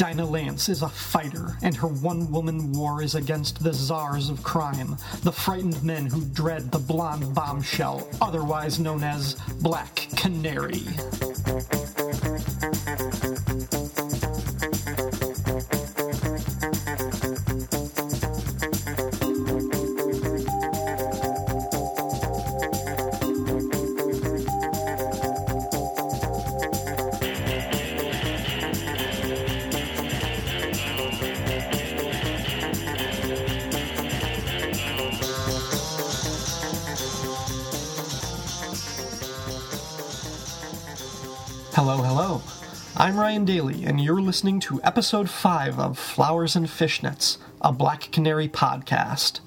Dinah 0.00 0.24
Lance 0.24 0.70
is 0.70 0.80
a 0.80 0.88
fighter, 0.88 1.58
and 1.60 1.76
her 1.76 1.86
one 1.86 2.32
woman 2.32 2.72
war 2.72 3.02
is 3.02 3.16
against 3.16 3.62
the 3.62 3.74
czars 3.74 4.30
of 4.30 4.42
crime, 4.42 4.96
the 5.24 5.30
frightened 5.30 5.82
men 5.84 6.06
who 6.06 6.24
dread 6.24 6.72
the 6.72 6.78
blonde 6.78 7.34
bombshell, 7.34 8.08
otherwise 8.22 8.78
known 8.78 9.04
as 9.04 9.34
Black 9.60 10.08
Canary. 10.16 10.86
You're 44.10 44.20
listening 44.20 44.58
to 44.62 44.82
episode 44.82 45.30
5 45.30 45.78
of 45.78 45.96
Flowers 45.96 46.56
and 46.56 46.66
Fishnets, 46.66 47.38
a 47.60 47.70
Black 47.70 48.10
Canary 48.10 48.48
podcast. 48.48 49.38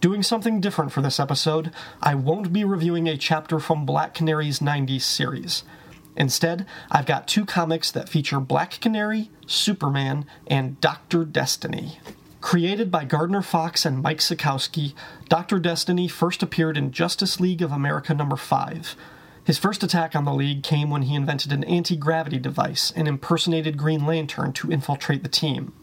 Doing 0.00 0.22
something 0.22 0.60
different 0.60 0.92
for 0.92 1.02
this 1.02 1.18
episode, 1.18 1.72
I 2.00 2.14
won't 2.14 2.52
be 2.52 2.62
reviewing 2.62 3.08
a 3.08 3.16
chapter 3.16 3.58
from 3.58 3.84
Black 3.84 4.14
Canary's 4.14 4.60
90s 4.60 5.00
series. 5.00 5.64
Instead, 6.16 6.66
I've 6.88 7.04
got 7.04 7.26
two 7.26 7.44
comics 7.44 7.90
that 7.90 8.08
feature 8.08 8.38
Black 8.38 8.78
Canary, 8.80 9.32
Superman, 9.44 10.24
and 10.46 10.80
Dr. 10.80 11.24
Destiny. 11.24 11.98
Created 12.40 12.92
by 12.92 13.04
Gardner 13.04 13.42
Fox 13.42 13.84
and 13.84 14.00
Mike 14.00 14.18
Sekowsky, 14.18 14.94
Dr. 15.28 15.58
Destiny 15.58 16.06
first 16.06 16.44
appeared 16.44 16.76
in 16.76 16.92
Justice 16.92 17.40
League 17.40 17.60
of 17.60 17.72
America 17.72 18.14
number 18.14 18.36
5. 18.36 18.94
His 19.44 19.58
first 19.58 19.82
attack 19.82 20.16
on 20.16 20.24
the 20.24 20.32
League 20.32 20.62
came 20.62 20.88
when 20.88 21.02
he 21.02 21.14
invented 21.14 21.52
an 21.52 21.64
anti 21.64 21.96
gravity 21.96 22.38
device 22.38 22.90
and 22.96 23.06
impersonated 23.06 23.76
Green 23.76 24.06
Lantern 24.06 24.54
to 24.54 24.72
infiltrate 24.72 25.22
the 25.22 25.28
team. 25.28 25.74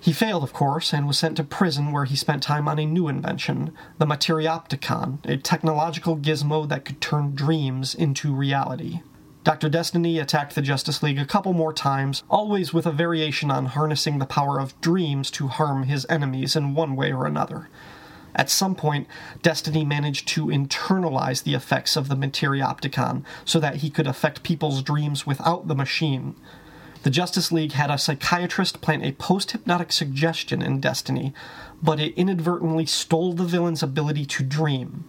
He 0.00 0.14
failed, 0.14 0.42
of 0.42 0.54
course, 0.54 0.94
and 0.94 1.06
was 1.06 1.18
sent 1.18 1.36
to 1.36 1.44
prison 1.44 1.92
where 1.92 2.06
he 2.06 2.16
spent 2.16 2.42
time 2.42 2.66
on 2.66 2.78
a 2.78 2.86
new 2.86 3.08
invention, 3.08 3.72
the 3.98 4.06
Materiopticon, 4.06 5.18
a 5.26 5.36
technological 5.36 6.16
gizmo 6.16 6.66
that 6.70 6.86
could 6.86 7.02
turn 7.02 7.34
dreams 7.34 7.94
into 7.94 8.34
reality. 8.34 9.00
Dr. 9.44 9.68
Destiny 9.68 10.18
attacked 10.18 10.54
the 10.54 10.62
Justice 10.62 11.02
League 11.02 11.18
a 11.18 11.26
couple 11.26 11.52
more 11.52 11.74
times, 11.74 12.22
always 12.30 12.72
with 12.72 12.86
a 12.86 12.92
variation 12.92 13.50
on 13.50 13.66
harnessing 13.66 14.18
the 14.18 14.24
power 14.24 14.58
of 14.58 14.78
dreams 14.80 15.30
to 15.32 15.48
harm 15.48 15.82
his 15.82 16.06
enemies 16.08 16.56
in 16.56 16.74
one 16.74 16.96
way 16.96 17.12
or 17.12 17.26
another. 17.26 17.68
At 18.34 18.50
some 18.50 18.74
point, 18.74 19.06
Destiny 19.42 19.84
managed 19.84 20.28
to 20.28 20.46
internalize 20.46 21.42
the 21.42 21.54
effects 21.54 21.96
of 21.96 22.08
the 22.08 22.14
Materiopticon 22.14 23.24
so 23.44 23.58
that 23.60 23.76
he 23.76 23.90
could 23.90 24.06
affect 24.06 24.42
people's 24.42 24.82
dreams 24.82 25.26
without 25.26 25.68
the 25.68 25.74
machine. 25.74 26.36
The 27.02 27.10
Justice 27.10 27.50
League 27.50 27.72
had 27.72 27.90
a 27.90 27.96
psychiatrist 27.96 28.80
plant 28.80 29.04
a 29.04 29.12
post 29.12 29.52
hypnotic 29.52 29.90
suggestion 29.90 30.60
in 30.60 30.80
Destiny, 30.80 31.32
but 31.82 31.98
it 31.98 32.14
inadvertently 32.14 32.86
stole 32.86 33.32
the 33.32 33.44
villain's 33.44 33.82
ability 33.82 34.26
to 34.26 34.44
dream. 34.44 35.04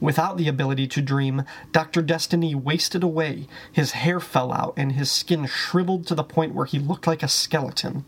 Without 0.00 0.38
the 0.38 0.48
ability 0.48 0.88
to 0.88 1.02
dream, 1.02 1.44
Dr. 1.72 2.02
Destiny 2.02 2.54
wasted 2.54 3.02
away, 3.02 3.46
his 3.70 3.92
hair 3.92 4.18
fell 4.18 4.52
out, 4.52 4.74
and 4.76 4.92
his 4.92 5.10
skin 5.10 5.46
shriveled 5.46 6.06
to 6.06 6.14
the 6.14 6.24
point 6.24 6.54
where 6.54 6.66
he 6.66 6.78
looked 6.78 7.06
like 7.06 7.22
a 7.22 7.28
skeleton. 7.28 8.04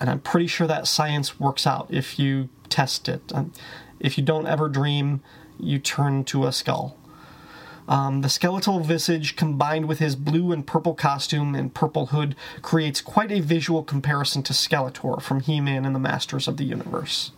And 0.00 0.08
I'm 0.08 0.20
pretty 0.20 0.46
sure 0.46 0.66
that 0.66 0.86
science 0.86 1.38
works 1.38 1.66
out 1.66 1.88
if 1.90 2.18
you 2.18 2.48
test 2.68 3.08
it. 3.08 3.22
Um, 3.34 3.52
if 4.00 4.16
you 4.16 4.24
don't 4.24 4.46
ever 4.46 4.68
dream, 4.68 5.20
you 5.58 5.78
turn 5.78 6.24
to 6.24 6.46
a 6.46 6.52
skull. 6.52 6.96
Um, 7.88 8.20
the 8.20 8.28
skeletal 8.28 8.80
visage 8.80 9.34
combined 9.34 9.88
with 9.88 9.98
his 9.98 10.14
blue 10.14 10.52
and 10.52 10.66
purple 10.66 10.94
costume 10.94 11.54
and 11.54 11.72
purple 11.72 12.06
hood 12.06 12.36
creates 12.60 13.00
quite 13.00 13.32
a 13.32 13.40
visual 13.40 13.82
comparison 13.82 14.42
to 14.42 14.52
Skeletor 14.52 15.22
from 15.22 15.40
He 15.40 15.60
Man 15.60 15.86
and 15.86 15.94
the 15.94 15.98
Masters 16.00 16.46
of 16.46 16.58
the 16.58 16.64
Universe. 16.64 17.32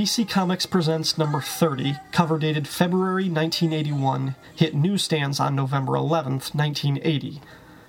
DC 0.00 0.26
Comics 0.26 0.64
presents 0.64 1.18
number 1.18 1.42
30, 1.42 1.94
cover 2.10 2.38
dated 2.38 2.66
February 2.66 3.24
1981, 3.24 4.34
hit 4.56 4.74
newsstands 4.74 5.38
on 5.38 5.54
November 5.54 5.92
11th, 5.92 6.54
1980. 6.54 7.42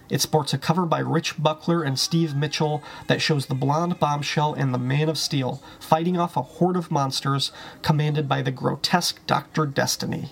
It 0.10 0.20
sports 0.20 0.54
a 0.54 0.58
cover 0.58 0.86
by 0.86 1.00
Rich 1.00 1.42
Buckler 1.42 1.84
and 1.84 1.98
Steve 1.98 2.36
Mitchell 2.36 2.84
that 3.08 3.22
shows 3.22 3.46
the 3.46 3.56
blonde 3.56 3.98
bombshell 3.98 4.54
and 4.56 4.74
the 4.74 4.78
Man 4.78 5.08
of 5.08 5.18
Steel 5.18 5.64
fighting 5.80 6.18
off 6.18 6.36
a 6.36 6.42
horde 6.42 6.76
of 6.76 6.92
monsters 6.92 7.54
commanded 7.82 8.28
by 8.28 8.42
the 8.42 8.52
grotesque 8.52 9.26
Dr. 9.26 9.66
Destiny. 9.66 10.32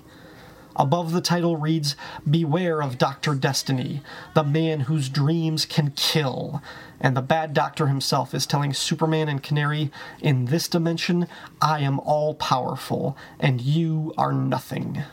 Above 0.75 1.11
the 1.11 1.21
title 1.21 1.57
reads 1.57 1.95
Beware 2.29 2.81
of 2.81 2.97
Dr. 2.97 3.35
Destiny, 3.35 4.01
the 4.33 4.43
man 4.43 4.81
whose 4.81 5.09
dreams 5.09 5.65
can 5.65 5.91
kill. 5.91 6.61
And 7.01 7.15
the 7.15 7.21
bad 7.21 7.53
doctor 7.53 7.87
himself 7.87 8.33
is 8.33 8.45
telling 8.45 8.73
Superman 8.73 9.29
and 9.29 9.41
Canary, 9.41 9.91
In 10.21 10.45
this 10.45 10.67
dimension, 10.67 11.27
I 11.61 11.79
am 11.79 11.99
all 11.99 12.35
powerful, 12.35 13.17
and 13.39 13.61
you 13.61 14.13
are 14.17 14.33
nothing. 14.33 15.03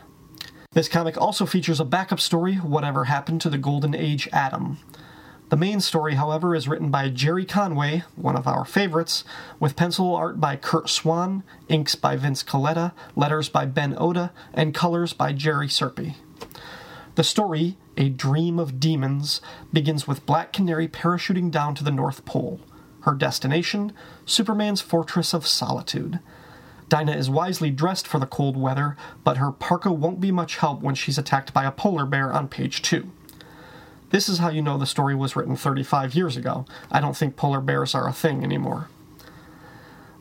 This 0.71 0.89
comic 0.89 1.19
also 1.19 1.45
features 1.45 1.79
a 1.79 1.85
backup 1.85 2.19
story, 2.19 2.55
Whatever 2.55 3.05
Happened 3.05 3.41
to 3.41 3.49
the 3.49 3.57
Golden 3.57 3.95
Age 3.95 4.29
Atom. 4.31 4.77
The 5.49 5.55
main 5.55 5.79
story, 5.79 6.15
however, 6.15 6.53
is 6.53 6.67
written 6.67 6.91
by 6.91 7.07
Gerry 7.07 7.45
Conway, 7.45 8.03
one 8.17 8.35
of 8.35 8.47
our 8.47 8.65
favorites, 8.65 9.23
with 9.61 9.77
pencil 9.77 10.13
art 10.13 10.41
by 10.41 10.57
Curt 10.57 10.89
Swan, 10.89 11.43
inks 11.69 11.95
by 11.95 12.17
Vince 12.17 12.43
Colletta, 12.43 12.91
letters 13.15 13.47
by 13.47 13.65
Ben 13.65 13.95
Oda, 13.97 14.33
and 14.53 14.73
colors 14.73 15.13
by 15.13 15.31
Jerry 15.31 15.69
Serpe. 15.69 16.15
The 17.15 17.23
story, 17.23 17.77
A 17.95 18.09
Dream 18.09 18.59
of 18.59 18.77
Demons, 18.77 19.39
begins 19.71 20.05
with 20.05 20.25
Black 20.25 20.51
Canary 20.51 20.89
parachuting 20.89 21.49
down 21.49 21.75
to 21.75 21.83
the 21.83 21.91
North 21.91 22.25
Pole. 22.25 22.59
Her 23.01 23.13
destination, 23.13 23.93
Superman's 24.25 24.81
Fortress 24.81 25.33
of 25.33 25.47
Solitude. 25.47 26.19
Dinah 26.89 27.15
is 27.15 27.29
wisely 27.29 27.71
dressed 27.71 28.05
for 28.05 28.19
the 28.19 28.25
cold 28.25 28.57
weather, 28.57 28.97
but 29.23 29.37
her 29.37 29.53
parka 29.53 29.93
won't 29.93 30.19
be 30.19 30.31
much 30.31 30.57
help 30.57 30.81
when 30.81 30.95
she's 30.95 31.17
attacked 31.17 31.53
by 31.53 31.63
a 31.63 31.71
polar 31.71 32.05
bear 32.05 32.33
on 32.33 32.49
page 32.49 32.81
2. 32.81 33.09
This 34.09 34.29
is 34.29 34.37
how 34.37 34.49
you 34.49 34.61
know 34.61 34.77
the 34.77 34.85
story 34.85 35.15
was 35.15 35.35
written 35.35 35.55
35 35.55 36.15
years 36.15 36.37
ago. 36.37 36.65
I 36.91 37.01
don't 37.01 37.17
think 37.17 37.35
polar 37.35 37.59
bears 37.59 37.93
are 37.93 38.07
a 38.07 38.13
thing 38.13 38.43
anymore. 38.43 38.87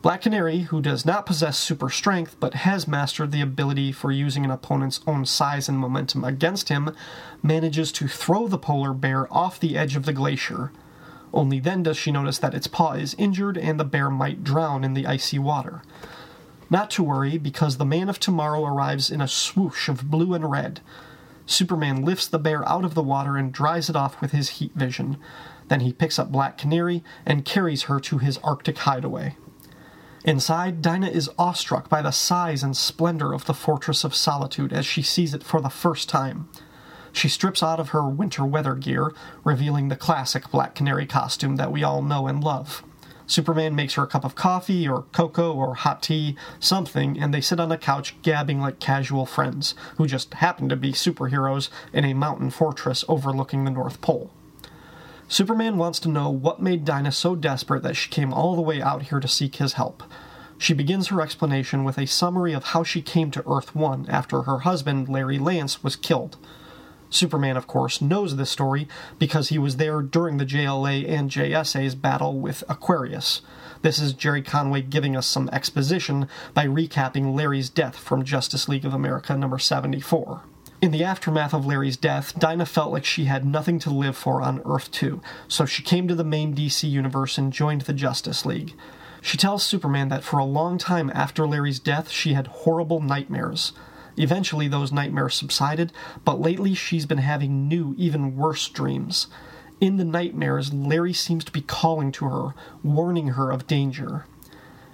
Black 0.02 0.22
Canary, 0.22 0.60
who 0.60 0.80
does 0.80 1.04
not 1.04 1.26
possess 1.26 1.58
super 1.58 1.90
strength 1.90 2.36
but 2.38 2.54
has 2.54 2.86
mastered 2.86 3.32
the 3.32 3.40
ability 3.40 3.92
for 3.92 4.12
using 4.12 4.44
an 4.44 4.50
opponent's 4.50 5.00
own 5.06 5.24
size 5.24 5.68
and 5.68 5.78
momentum 5.78 6.24
against 6.24 6.68
him, 6.68 6.94
manages 7.42 7.90
to 7.92 8.06
throw 8.06 8.46
the 8.46 8.58
polar 8.58 8.92
bear 8.92 9.32
off 9.32 9.58
the 9.58 9.76
edge 9.76 9.96
of 9.96 10.04
the 10.04 10.12
glacier. 10.12 10.70
Only 11.32 11.60
then 11.60 11.82
does 11.82 11.96
she 11.96 12.12
notice 12.12 12.38
that 12.38 12.54
its 12.54 12.66
paw 12.66 12.92
is 12.92 13.14
injured 13.18 13.58
and 13.58 13.78
the 13.78 13.84
bear 13.84 14.10
might 14.10 14.44
drown 14.44 14.84
in 14.84 14.94
the 14.94 15.06
icy 15.06 15.38
water. 15.38 15.82
Not 16.70 16.90
to 16.92 17.02
worry, 17.02 17.38
because 17.38 17.76
the 17.76 17.84
Man 17.84 18.08
of 18.08 18.18
Tomorrow 18.18 18.64
arrives 18.64 19.10
in 19.10 19.20
a 19.20 19.28
swoosh 19.28 19.88
of 19.88 20.10
blue 20.10 20.34
and 20.34 20.50
red. 20.50 20.80
Superman 21.46 22.04
lifts 22.04 22.26
the 22.26 22.38
bear 22.38 22.68
out 22.68 22.84
of 22.84 22.94
the 22.94 23.02
water 23.02 23.36
and 23.36 23.52
dries 23.52 23.88
it 23.88 23.96
off 23.96 24.20
with 24.20 24.32
his 24.32 24.50
heat 24.50 24.72
vision. 24.74 25.16
Then 25.68 25.80
he 25.80 25.92
picks 25.92 26.18
up 26.18 26.30
Black 26.30 26.58
Canary 26.58 27.02
and 27.24 27.44
carries 27.44 27.84
her 27.84 27.98
to 28.00 28.18
his 28.18 28.38
Arctic 28.38 28.78
hideaway. 28.78 29.36
Inside, 30.24 30.82
Dinah 30.82 31.10
is 31.10 31.30
awestruck 31.38 31.88
by 31.88 32.02
the 32.02 32.10
size 32.10 32.64
and 32.64 32.76
splendor 32.76 33.32
of 33.32 33.44
the 33.44 33.54
Fortress 33.54 34.02
of 34.02 34.14
Solitude 34.14 34.72
as 34.72 34.84
she 34.84 35.00
sees 35.00 35.32
it 35.34 35.44
for 35.44 35.60
the 35.60 35.68
first 35.68 36.08
time. 36.08 36.48
She 37.12 37.28
strips 37.28 37.62
out 37.62 37.78
of 37.78 37.90
her 37.90 38.08
winter 38.08 38.44
weather 38.44 38.74
gear, 38.74 39.14
revealing 39.44 39.88
the 39.88 39.96
classic 39.96 40.50
Black 40.50 40.74
Canary 40.74 41.06
costume 41.06 41.56
that 41.56 41.72
we 41.72 41.84
all 41.84 42.02
know 42.02 42.26
and 42.26 42.42
love. 42.42 42.82
Superman 43.26 43.74
makes 43.74 43.94
her 43.94 44.04
a 44.04 44.06
cup 44.06 44.24
of 44.24 44.34
coffee 44.34 44.88
or 44.88 45.02
cocoa 45.12 45.52
or 45.52 45.74
hot 45.74 46.02
tea, 46.02 46.36
something, 46.60 47.18
and 47.18 47.34
they 47.34 47.40
sit 47.40 47.58
on 47.58 47.72
a 47.72 47.78
couch 47.78 48.14
gabbing 48.22 48.60
like 48.60 48.78
casual 48.78 49.26
friends 49.26 49.74
who 49.96 50.06
just 50.06 50.34
happen 50.34 50.68
to 50.68 50.76
be 50.76 50.92
superheroes 50.92 51.68
in 51.92 52.04
a 52.04 52.14
mountain 52.14 52.50
fortress 52.50 53.04
overlooking 53.08 53.64
the 53.64 53.70
North 53.70 54.00
Pole. 54.00 54.30
Superman 55.28 55.76
wants 55.76 55.98
to 56.00 56.08
know 56.08 56.30
what 56.30 56.62
made 56.62 56.84
Dinah 56.84 57.10
so 57.10 57.34
desperate 57.34 57.82
that 57.82 57.96
she 57.96 58.08
came 58.08 58.32
all 58.32 58.54
the 58.54 58.62
way 58.62 58.80
out 58.80 59.02
here 59.02 59.18
to 59.18 59.26
seek 59.26 59.56
his 59.56 59.72
help. 59.72 60.04
She 60.56 60.72
begins 60.72 61.08
her 61.08 61.20
explanation 61.20 61.82
with 61.82 61.98
a 61.98 62.06
summary 62.06 62.52
of 62.52 62.64
how 62.64 62.84
she 62.84 63.02
came 63.02 63.30
to 63.32 63.44
Earth 63.46 63.74
1 63.74 64.06
after 64.08 64.42
her 64.42 64.60
husband, 64.60 65.08
Larry 65.08 65.38
Lance, 65.38 65.82
was 65.82 65.96
killed. 65.96 66.36
Superman, 67.10 67.56
of 67.56 67.66
course, 67.66 68.00
knows 68.00 68.36
this 68.36 68.50
story 68.50 68.88
because 69.18 69.48
he 69.48 69.58
was 69.58 69.76
there 69.76 70.02
during 70.02 70.36
the 70.36 70.46
JLA 70.46 71.08
and 71.08 71.30
JSA's 71.30 71.94
battle 71.94 72.38
with 72.38 72.64
Aquarius. 72.68 73.42
This 73.82 73.98
is 73.98 74.12
Gerry 74.12 74.42
Conway 74.42 74.82
giving 74.82 75.16
us 75.16 75.26
some 75.26 75.48
exposition 75.52 76.28
by 76.54 76.66
recapping 76.66 77.34
Larry's 77.34 77.70
death 77.70 77.96
from 77.96 78.24
Justice 78.24 78.68
League 78.68 78.84
of 78.84 78.94
America 78.94 79.36
number 79.36 79.58
74. 79.58 80.42
In 80.82 80.90
the 80.90 81.04
aftermath 81.04 81.54
of 81.54 81.64
Larry's 81.64 81.96
death, 81.96 82.38
Dinah 82.38 82.66
felt 82.66 82.92
like 82.92 83.04
she 83.04 83.24
had 83.24 83.46
nothing 83.46 83.78
to 83.80 83.90
live 83.90 84.16
for 84.16 84.42
on 84.42 84.60
Earth 84.66 84.90
2, 84.90 85.22
so 85.48 85.64
she 85.64 85.82
came 85.82 86.06
to 86.06 86.14
the 86.14 86.24
main 86.24 86.54
DC 86.54 86.88
universe 86.88 87.38
and 87.38 87.52
joined 87.52 87.82
the 87.82 87.94
Justice 87.94 88.44
League. 88.44 88.74
She 89.22 89.36
tells 89.38 89.64
Superman 89.64 90.08
that 90.08 90.22
for 90.22 90.38
a 90.38 90.44
long 90.44 90.76
time 90.78 91.10
after 91.14 91.46
Larry's 91.46 91.78
death, 91.78 92.10
she 92.10 92.34
had 92.34 92.46
horrible 92.46 93.00
nightmares. 93.00 93.72
Eventually, 94.16 94.68
those 94.68 94.92
nightmares 94.92 95.34
subsided, 95.34 95.92
but 96.24 96.40
lately 96.40 96.74
she's 96.74 97.06
been 97.06 97.18
having 97.18 97.68
new, 97.68 97.94
even 97.98 98.36
worse 98.36 98.68
dreams. 98.68 99.26
In 99.80 99.98
the 99.98 100.04
nightmares, 100.04 100.72
Larry 100.72 101.12
seems 101.12 101.44
to 101.44 101.52
be 101.52 101.60
calling 101.60 102.10
to 102.12 102.24
her, 102.26 102.54
warning 102.82 103.28
her 103.28 103.50
of 103.50 103.66
danger. 103.66 104.24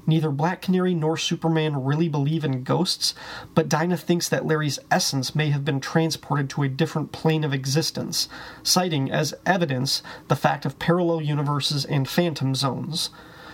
Neither 0.05 0.31
Black 0.33 0.61
Canary 0.63 0.95
nor 0.95 1.17
Superman 1.17 1.85
really 1.85 2.09
believe 2.09 2.45
in 2.45 2.65
ghosts, 2.65 3.15
but 3.55 3.69
Dinah 3.69 3.99
thinks 3.99 4.29
that 4.29 4.45
Larry's 4.45 4.81
essence 4.91 5.35
may 5.35 5.51
have 5.51 5.65
been 5.65 5.79
transported 5.79 6.51
to 6.51 6.65
a 6.65 6.69
different 6.69 7.13
plane 7.13 7.45
of 7.45 7.55
existence, 7.55 8.29
citing 8.65 9.13
as 9.13 9.35
evidence 9.47 10.03
the 10.27 10.35
fact 10.35 10.67
of 10.67 10.81
parallel 10.81 11.21
universes 11.21 11.85
and 11.85 12.09
phantom 12.09 12.57
zones. 12.57 13.11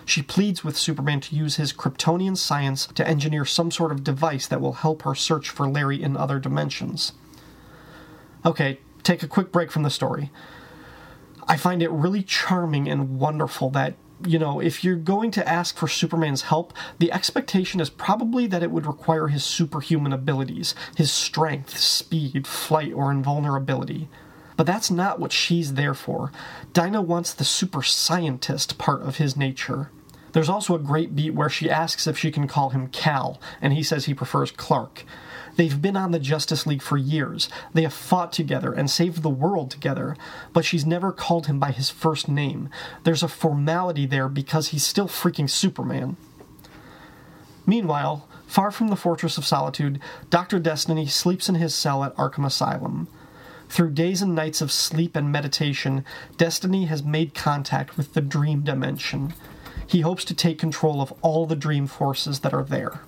She 0.09 0.23
pleads 0.23 0.65
with 0.65 0.79
Superman 0.79 1.21
to 1.21 1.37
use 1.37 1.57
his 1.57 1.75
Kryptonian 1.75 2.39
science 2.39 2.87
to 2.95 3.07
engineer 3.07 3.45
some 3.45 3.71
sort 3.71 3.93
of 3.93 4.03
device 4.03 4.47
that 4.47 4.59
will 4.59 4.73
help 4.73 5.03
her 5.03 5.15
search 5.15 5.51
for 5.51 5.69
Larry 5.69 6.03
in 6.03 6.17
other 6.17 6.39
dimensions. 6.39 7.13
Okay, 8.43 8.81
take 9.03 9.23
a 9.23 9.29
quick 9.29 9.53
break 9.53 9.71
from 9.71 9.83
the 9.83 9.91
story. 9.91 10.31
I 11.47 11.59
find 11.59 11.83
it 11.83 11.91
really 11.91 12.23
charming 12.23 12.89
and 12.89 13.19
wonderful 13.19 13.69
that, 13.71 13.97
you 14.27 14.39
know, 14.39 14.61
if 14.61 14.83
you're 14.83 14.97
going 14.97 15.31
to 15.33 15.47
ask 15.47 15.77
for 15.77 15.89
Superman's 15.89 16.43
help, 16.43 16.73
the 16.99 17.13
expectation 17.13 17.79
is 17.79 17.91
probably 17.91 18.47
that 18.47 18.63
it 18.63 18.71
would 18.71 18.87
require 18.87 19.29
his 19.29 19.45
superhuman 19.45 20.15
abilities, 20.15 20.75
his 20.97 21.13
strength, 21.13 21.77
speed, 21.77 22.47
flight, 22.47 22.95
or 22.95 23.11
invulnerability. 23.11 24.09
But 24.57 24.67
that's 24.67 24.91
not 24.91 25.21
what 25.21 25.33
she's 25.33 25.75
there 25.75 25.93
for. 25.93 26.33
Dinah 26.73 27.03
wants 27.03 27.35
the 27.35 27.45
super 27.45 27.83
scientist 27.83 28.79
part 28.79 29.03
of 29.03 29.19
his 29.19 29.37
nature. 29.37 29.91
There's 30.33 30.49
also 30.49 30.75
a 30.75 30.81
great 30.81 31.17
beat 31.17 31.35
where 31.35 31.49
she 31.49 31.71
asks 31.71 32.07
if 32.07 32.19
she 32.19 32.31
can 32.31 32.47
call 32.47 32.71
him 32.71 32.89
Kal, 32.89 33.41
and 33.61 33.73
he 33.73 33.83
says 33.83 34.05
he 34.05 34.15
prefers 34.15 34.51
Clark. 34.51 35.05
They've 35.57 35.83
been 35.83 35.97
on 35.97 36.13
the 36.13 36.21
Justice 36.21 36.67
League 36.67 36.83
for 36.83 36.97
years. 36.97 37.49
They 37.75 37.83
have 37.83 37.93
fought 37.93 38.33
together 38.33 38.73
and 38.73 38.89
saved 38.89 39.23
the 39.23 39.29
world 39.29 39.73
together, 39.73 40.17
but 40.53 40.65
she's 40.65 40.87
never 40.87 41.11
called 41.11 41.47
him 41.47 41.59
by 41.59 41.73
his 41.73 41.91
first 41.91 42.29
name. 42.29 42.69
There's 43.03 43.25
a 43.25 43.29
formality 43.29 44.07
there 44.07 44.29
because 44.29 44.69
he's 44.69 44.87
still 44.87 45.09
freaking 45.09 45.51
Superman. 45.51 46.17
Meanwhile, 47.67 48.29
far 48.47 48.71
from 48.71 48.89
the 48.89 48.97
Fortress 48.97 49.37
of 49.37 49.45
Solitude, 49.45 50.01
Dr. 50.31 50.61
Destiny 50.61 51.07
sleeps 51.07 51.49
in 51.49 51.57
his 51.57 51.75
cell 51.75 52.05
at 52.05 52.15
Arkham 52.15 52.47
Asylum. 52.47 53.09
Through 53.69 53.91
days 53.91 54.23
and 54.23 54.35
nights 54.35 54.61
of 54.61 54.73
sleep 54.73 55.17
and 55.17 55.31
meditation, 55.31 56.05
Destiny 56.37 56.87
has 56.87 57.03
made 57.03 57.35
contact 57.35 57.97
with 57.97 58.15
the 58.15 58.21
dream 58.21 58.63
dimension. 58.63 59.35
He 59.89 60.03
hopes 60.03 60.25
to 60.27 60.35
take 60.35 60.59
control 60.59 61.01
of 61.01 61.15
all 61.23 61.47
the 61.47 61.57
dream 61.57 61.87
forces 61.87 62.41
that 62.41 62.53
are 62.53 62.63
there. 62.63 63.01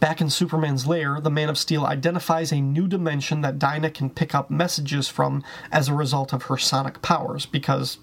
Back 0.00 0.20
in 0.20 0.30
Superman's 0.30 0.86
lair, 0.86 1.20
the 1.20 1.30
Man 1.30 1.48
of 1.48 1.56
Steel 1.56 1.86
identifies 1.86 2.52
a 2.52 2.60
new 2.60 2.88
dimension 2.88 3.40
that 3.42 3.58
Dinah 3.58 3.92
can 3.92 4.10
pick 4.10 4.34
up 4.34 4.50
messages 4.50 5.08
from 5.08 5.44
as 5.70 5.88
a 5.88 5.94
result 5.94 6.32
of 6.32 6.44
her 6.44 6.58
sonic 6.58 7.02
powers, 7.02 7.46
because, 7.46 7.98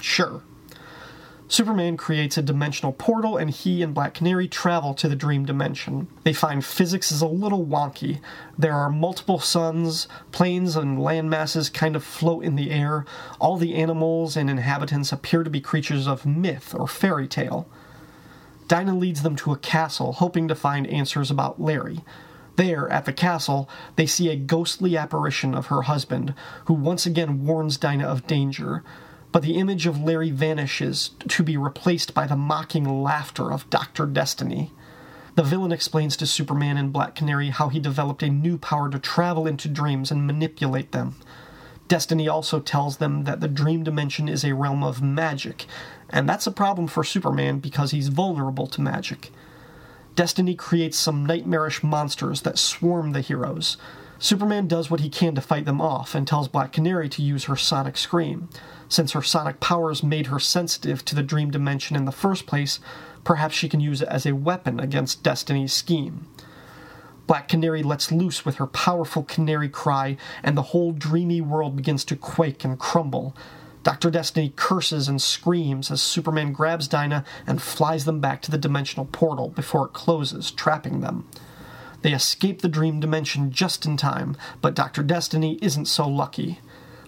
sure. 0.00 0.42
Superman 1.52 1.98
creates 1.98 2.38
a 2.38 2.42
dimensional 2.42 2.94
portal, 2.94 3.36
and 3.36 3.50
he 3.50 3.82
and 3.82 3.92
Black 3.92 4.14
Canary 4.14 4.48
travel 4.48 4.94
to 4.94 5.06
the 5.06 5.14
dream 5.14 5.44
dimension. 5.44 6.08
They 6.24 6.32
find 6.32 6.64
physics 6.64 7.12
is 7.12 7.20
a 7.20 7.26
little 7.26 7.66
wonky. 7.66 8.20
There 8.56 8.72
are 8.72 8.88
multiple 8.88 9.38
suns, 9.38 10.08
planes 10.30 10.76
and 10.76 10.98
land 10.98 11.28
masses 11.28 11.68
kind 11.68 11.94
of 11.94 12.02
float 12.02 12.42
in 12.42 12.56
the 12.56 12.70
air. 12.70 13.04
All 13.38 13.58
the 13.58 13.74
animals 13.74 14.34
and 14.34 14.48
inhabitants 14.48 15.12
appear 15.12 15.44
to 15.44 15.50
be 15.50 15.60
creatures 15.60 16.06
of 16.06 16.24
myth 16.24 16.74
or 16.74 16.88
fairy 16.88 17.28
tale. 17.28 17.68
Dinah 18.66 18.96
leads 18.96 19.20
them 19.20 19.36
to 19.36 19.52
a 19.52 19.58
castle, 19.58 20.14
hoping 20.14 20.48
to 20.48 20.54
find 20.54 20.86
answers 20.86 21.30
about 21.30 21.60
Larry. 21.60 22.02
There, 22.56 22.88
at 22.88 23.04
the 23.04 23.12
castle, 23.12 23.68
they 23.96 24.06
see 24.06 24.30
a 24.30 24.36
ghostly 24.36 24.96
apparition 24.96 25.54
of 25.54 25.66
her 25.66 25.82
husband, 25.82 26.32
who 26.64 26.72
once 26.72 27.04
again 27.04 27.44
warns 27.44 27.76
Dinah 27.76 28.06
of 28.06 28.26
danger. 28.26 28.82
But 29.32 29.42
the 29.42 29.56
image 29.56 29.86
of 29.86 30.00
Larry 30.00 30.30
vanishes 30.30 31.10
to 31.28 31.42
be 31.42 31.56
replaced 31.56 32.12
by 32.12 32.26
the 32.26 32.36
mocking 32.36 33.02
laughter 33.02 33.50
of 33.50 33.68
Dr. 33.70 34.06
Destiny. 34.06 34.70
The 35.34 35.42
villain 35.42 35.72
explains 35.72 36.16
to 36.18 36.26
Superman 36.26 36.76
and 36.76 36.92
Black 36.92 37.14
Canary 37.14 37.48
how 37.48 37.70
he 37.70 37.80
developed 37.80 38.22
a 38.22 38.28
new 38.28 38.58
power 38.58 38.90
to 38.90 38.98
travel 38.98 39.46
into 39.46 39.68
dreams 39.68 40.10
and 40.10 40.26
manipulate 40.26 40.92
them. 40.92 41.16
Destiny 41.88 42.28
also 42.28 42.60
tells 42.60 42.98
them 42.98 43.24
that 43.24 43.40
the 43.40 43.48
dream 43.48 43.82
dimension 43.82 44.28
is 44.28 44.44
a 44.44 44.54
realm 44.54 44.84
of 44.84 45.02
magic, 45.02 45.66
and 46.10 46.28
that's 46.28 46.46
a 46.46 46.52
problem 46.52 46.86
for 46.86 47.02
Superman 47.02 47.58
because 47.58 47.90
he's 47.90 48.08
vulnerable 48.08 48.66
to 48.66 48.80
magic. 48.82 49.32
Destiny 50.14 50.54
creates 50.54 50.98
some 50.98 51.24
nightmarish 51.24 51.82
monsters 51.82 52.42
that 52.42 52.58
swarm 52.58 53.12
the 53.12 53.22
heroes. 53.22 53.78
Superman 54.22 54.68
does 54.68 54.88
what 54.88 55.00
he 55.00 55.08
can 55.08 55.34
to 55.34 55.40
fight 55.40 55.64
them 55.64 55.80
off 55.80 56.14
and 56.14 56.28
tells 56.28 56.46
Black 56.46 56.72
Canary 56.72 57.08
to 57.08 57.22
use 57.22 57.46
her 57.46 57.56
sonic 57.56 57.96
scream. 57.96 58.48
Since 58.88 59.10
her 59.12 59.20
sonic 59.20 59.58
powers 59.58 60.04
made 60.04 60.28
her 60.28 60.38
sensitive 60.38 61.04
to 61.06 61.16
the 61.16 61.24
dream 61.24 61.50
dimension 61.50 61.96
in 61.96 62.04
the 62.04 62.12
first 62.12 62.46
place, 62.46 62.78
perhaps 63.24 63.56
she 63.56 63.68
can 63.68 63.80
use 63.80 64.00
it 64.00 64.06
as 64.06 64.24
a 64.24 64.36
weapon 64.36 64.78
against 64.78 65.24
Destiny's 65.24 65.72
scheme. 65.72 66.28
Black 67.26 67.48
Canary 67.48 67.82
lets 67.82 68.12
loose 68.12 68.44
with 68.44 68.56
her 68.56 68.66
powerful 68.68 69.24
canary 69.24 69.68
cry, 69.68 70.16
and 70.44 70.56
the 70.56 70.70
whole 70.70 70.92
dreamy 70.92 71.40
world 71.40 71.74
begins 71.74 72.04
to 72.04 72.14
quake 72.14 72.62
and 72.62 72.78
crumble. 72.78 73.34
Dr. 73.82 74.08
Destiny 74.08 74.52
curses 74.54 75.08
and 75.08 75.20
screams 75.20 75.90
as 75.90 76.00
Superman 76.00 76.52
grabs 76.52 76.86
Dinah 76.86 77.24
and 77.44 77.60
flies 77.60 78.04
them 78.04 78.20
back 78.20 78.40
to 78.42 78.52
the 78.52 78.56
dimensional 78.56 79.06
portal 79.06 79.48
before 79.48 79.86
it 79.86 79.92
closes, 79.92 80.52
trapping 80.52 81.00
them. 81.00 81.26
They 82.02 82.12
escape 82.12 82.60
the 82.60 82.68
dream 82.68 83.00
dimension 83.00 83.50
just 83.50 83.86
in 83.86 83.96
time, 83.96 84.36
but 84.60 84.74
Dr. 84.74 85.02
Destiny 85.02 85.58
isn't 85.62 85.86
so 85.86 86.08
lucky. 86.08 86.60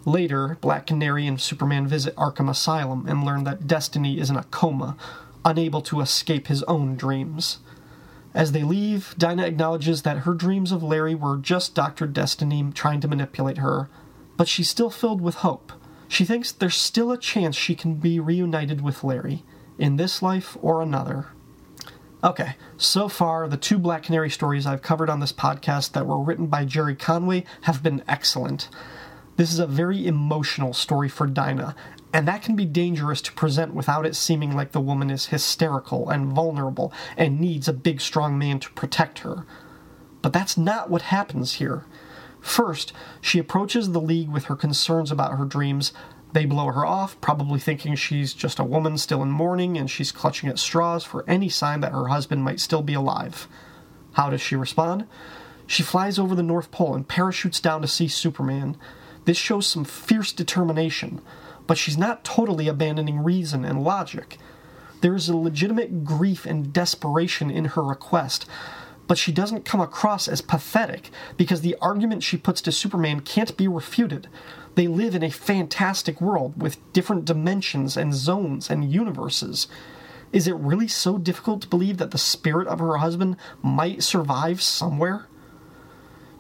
Later, 0.05 0.57
Black 0.61 0.87
Canary 0.87 1.27
and 1.27 1.41
Superman 1.41 1.87
visit 1.87 2.15
Arkham 2.17 2.49
Asylum 2.49 3.07
and 3.09 3.25
learn 3.25 3.45
that 3.45 3.67
Destiny 3.67 4.19
is 4.19 4.31
in 4.31 4.37
a 4.37 4.45
coma, 4.45 4.97
unable 5.45 5.83
to 5.83 6.01
escape 6.01 6.47
his 6.47 6.63
own 6.65 6.95
dreams. 6.95 7.59
As 8.35 8.53
they 8.53 8.63
leave, 8.63 9.15
Dinah 9.17 9.47
acknowledges 9.47 10.03
that 10.03 10.19
her 10.19 10.35
dreams 10.35 10.73
of 10.73 10.83
Larry 10.83 11.15
were 11.15 11.37
just 11.39 11.75
Dr. 11.75 12.07
Destiny 12.07 12.65
trying 12.75 13.01
to 13.01 13.09
manipulate 13.09 13.59
her, 13.59 13.89
but 14.37 14.49
she's 14.49 14.69
still 14.69 14.91
filled 14.91 15.21
with 15.21 15.37
hope. 15.37 15.73
She 16.09 16.25
thinks 16.25 16.53
there's 16.53 16.75
still 16.77 17.11
a 17.11 17.19
chance 17.19 17.57
she 17.57 17.75
can 17.75 17.95
be 17.95 18.21
reunited 18.21 18.81
with 18.81 19.05
Larry, 19.05 19.45
in 19.79 19.97
this 19.97 20.23
life 20.23 20.57
or 20.61 20.83
another. 20.83 21.29
Okay, 22.25 22.57
so 22.79 23.11
far, 23.11 23.47
the 23.47 23.59
two 23.59 23.79
Black 23.79 24.05
Canary 24.05 24.31
stories 24.31 24.65
I've 24.65 24.81
covered 24.81 25.11
on 25.11 25.21
this 25.21 25.31
podcast 25.31 25.93
that 25.93 26.07
were 26.07 26.23
written 26.23 26.47
by 26.47 26.65
Gerry 26.65 26.95
Conway 26.95 27.45
have 27.65 27.83
been 27.83 28.03
excellent. 28.09 28.71
This 29.37 29.53
is 29.53 29.59
a 29.59 29.67
very 29.67 30.07
emotional 30.07 30.73
story 30.73 31.11
for 31.11 31.27
Dinah, 31.27 31.77
and 32.15 32.27
that 32.27 32.41
can 32.41 32.57
be 32.57 32.65
dangerous 32.65 33.21
to 33.23 33.33
present 33.33 33.75
without 33.75 34.07
it 34.07 34.17
seeming 34.17 34.57
like 34.57 34.73
the 34.73 34.81
woman 34.81 35.11
is 35.11 35.27
hysterical 35.27 36.09
and 36.09 36.33
vulnerable 36.33 36.95
and 37.15 37.39
needs 37.39 37.69
a 37.69 37.75
big, 37.75 38.01
strong 38.01 38.39
man 38.39 38.59
to 38.61 38.71
protect 38.71 39.19
her. 39.19 39.45
But 40.23 40.33
that's 40.33 40.57
not 40.57 40.89
what 40.89 41.03
happens 41.03 41.55
here. 41.55 41.85
First, 42.41 42.95
she 43.21 43.39
approaches 43.39 43.93
the 43.93 44.01
League 44.01 44.31
with 44.31 44.45
her 44.45 44.57
concerns 44.57 45.11
about 45.11 45.37
her 45.37 45.45
dreams. 45.45 45.93
They 46.35 46.47
blow 46.47 46.67
her 46.73 46.85
off, 46.85 47.21
probably 47.21 47.61
thinking 47.61 47.95
she's 47.95 48.35
just 48.35 48.59
a 48.59 48.65
woman 48.65 48.99
still 48.99 49.23
in 49.23 49.31
mourning 49.31 49.79
and 49.79 49.89
she's 49.89 50.11
clutching 50.11 50.49
at 50.49 50.59
straws 50.59 51.05
for 51.05 51.25
any 51.31 51.49
sign 51.49 51.79
that 51.81 51.93
her 51.93 52.09
husband 52.09 52.43
might 52.43 52.59
still 52.59 52.83
be 52.83 52.95
alive. 52.95 53.47
How 54.15 54.31
does 54.31 54.41
she 54.41 54.57
respond? 54.57 55.07
She 55.69 55.85
flies 55.85 56.19
over 56.19 56.35
the 56.35 56.43
North 56.43 56.73
Pole 56.73 56.97
and 56.97 57.07
parachutes 57.07 57.61
down 57.61 57.83
to 57.83 57.89
see 57.89 58.09
Superman. 58.09 58.77
This 59.27 59.37
shows 59.37 59.69
some 59.69 59.85
fierce 59.85 60.33
determination, 60.33 61.21
but 61.69 61.79
she's 61.79 61.97
not 61.97 62.25
totally 62.25 62.67
abandoning 62.67 63.23
reason 63.23 63.65
and 63.65 63.85
logic. 63.85 64.37
There 65.03 65.15
is 65.15 65.29
a 65.29 65.37
legitimate 65.37 66.05
grief 66.05 66.47
and 66.47 66.73
desperation 66.73 67.49
in 67.49 67.67
her 67.67 67.83
request, 67.83 68.45
but 69.07 69.19
she 69.19 69.31
doesn't 69.31 69.65
come 69.65 69.81
across 69.81 70.27
as 70.27 70.41
pathetic 70.41 71.11
because 71.37 71.61
the 71.61 71.77
argument 71.81 72.25
she 72.25 72.37
puts 72.37 72.61
to 72.63 72.73
Superman 72.73 73.21
can't 73.21 73.57
be 73.57 73.69
refuted. 73.69 74.27
They 74.75 74.89
live 74.89 75.15
in 75.15 75.23
a 75.23 75.31
fantastic 75.31 76.21
world 76.21 76.61
with 76.61 76.93
different 76.93 77.25
dimensions 77.25 77.97
and 77.97 78.13
zones 78.13 78.71
and 78.71 78.93
universes. 78.93 79.69
Is 80.33 80.49
it 80.49 80.57
really 80.57 80.89
so 80.89 81.17
difficult 81.17 81.63
to 81.63 81.69
believe 81.69 81.99
that 81.99 82.11
the 82.11 82.19
spirit 82.19 82.67
of 82.67 82.81
her 82.81 82.97
husband 82.97 83.37
might 83.63 84.03
survive 84.03 84.61
somewhere? 84.61 85.29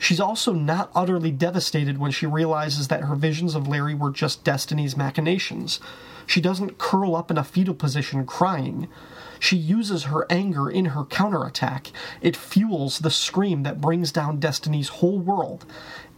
She's 0.04 0.20
also 0.20 0.52
not 0.52 0.90
utterly 0.94 1.30
devastated 1.30 1.96
when 1.96 2.10
she 2.10 2.26
realizes 2.26 2.88
that 2.88 3.04
her 3.04 3.14
visions 3.14 3.54
of 3.54 3.66
Larry 3.66 3.94
were 3.94 4.10
just 4.10 4.44
Destiny's 4.44 4.98
machinations. 4.98 5.80
She 6.26 6.42
doesn't 6.42 6.76
curl 6.76 7.16
up 7.16 7.30
in 7.30 7.38
a 7.38 7.42
fetal 7.42 7.72
position 7.72 8.26
crying. 8.26 8.88
She 9.40 9.56
uses 9.56 10.04
her 10.04 10.26
anger 10.28 10.68
in 10.68 10.84
her 10.84 11.06
counterattack. 11.06 11.90
It 12.20 12.36
fuels 12.36 12.98
the 12.98 13.08
scream 13.08 13.62
that 13.62 13.80
brings 13.80 14.12
down 14.12 14.40
Destiny's 14.40 14.88
whole 15.00 15.20
world. 15.20 15.64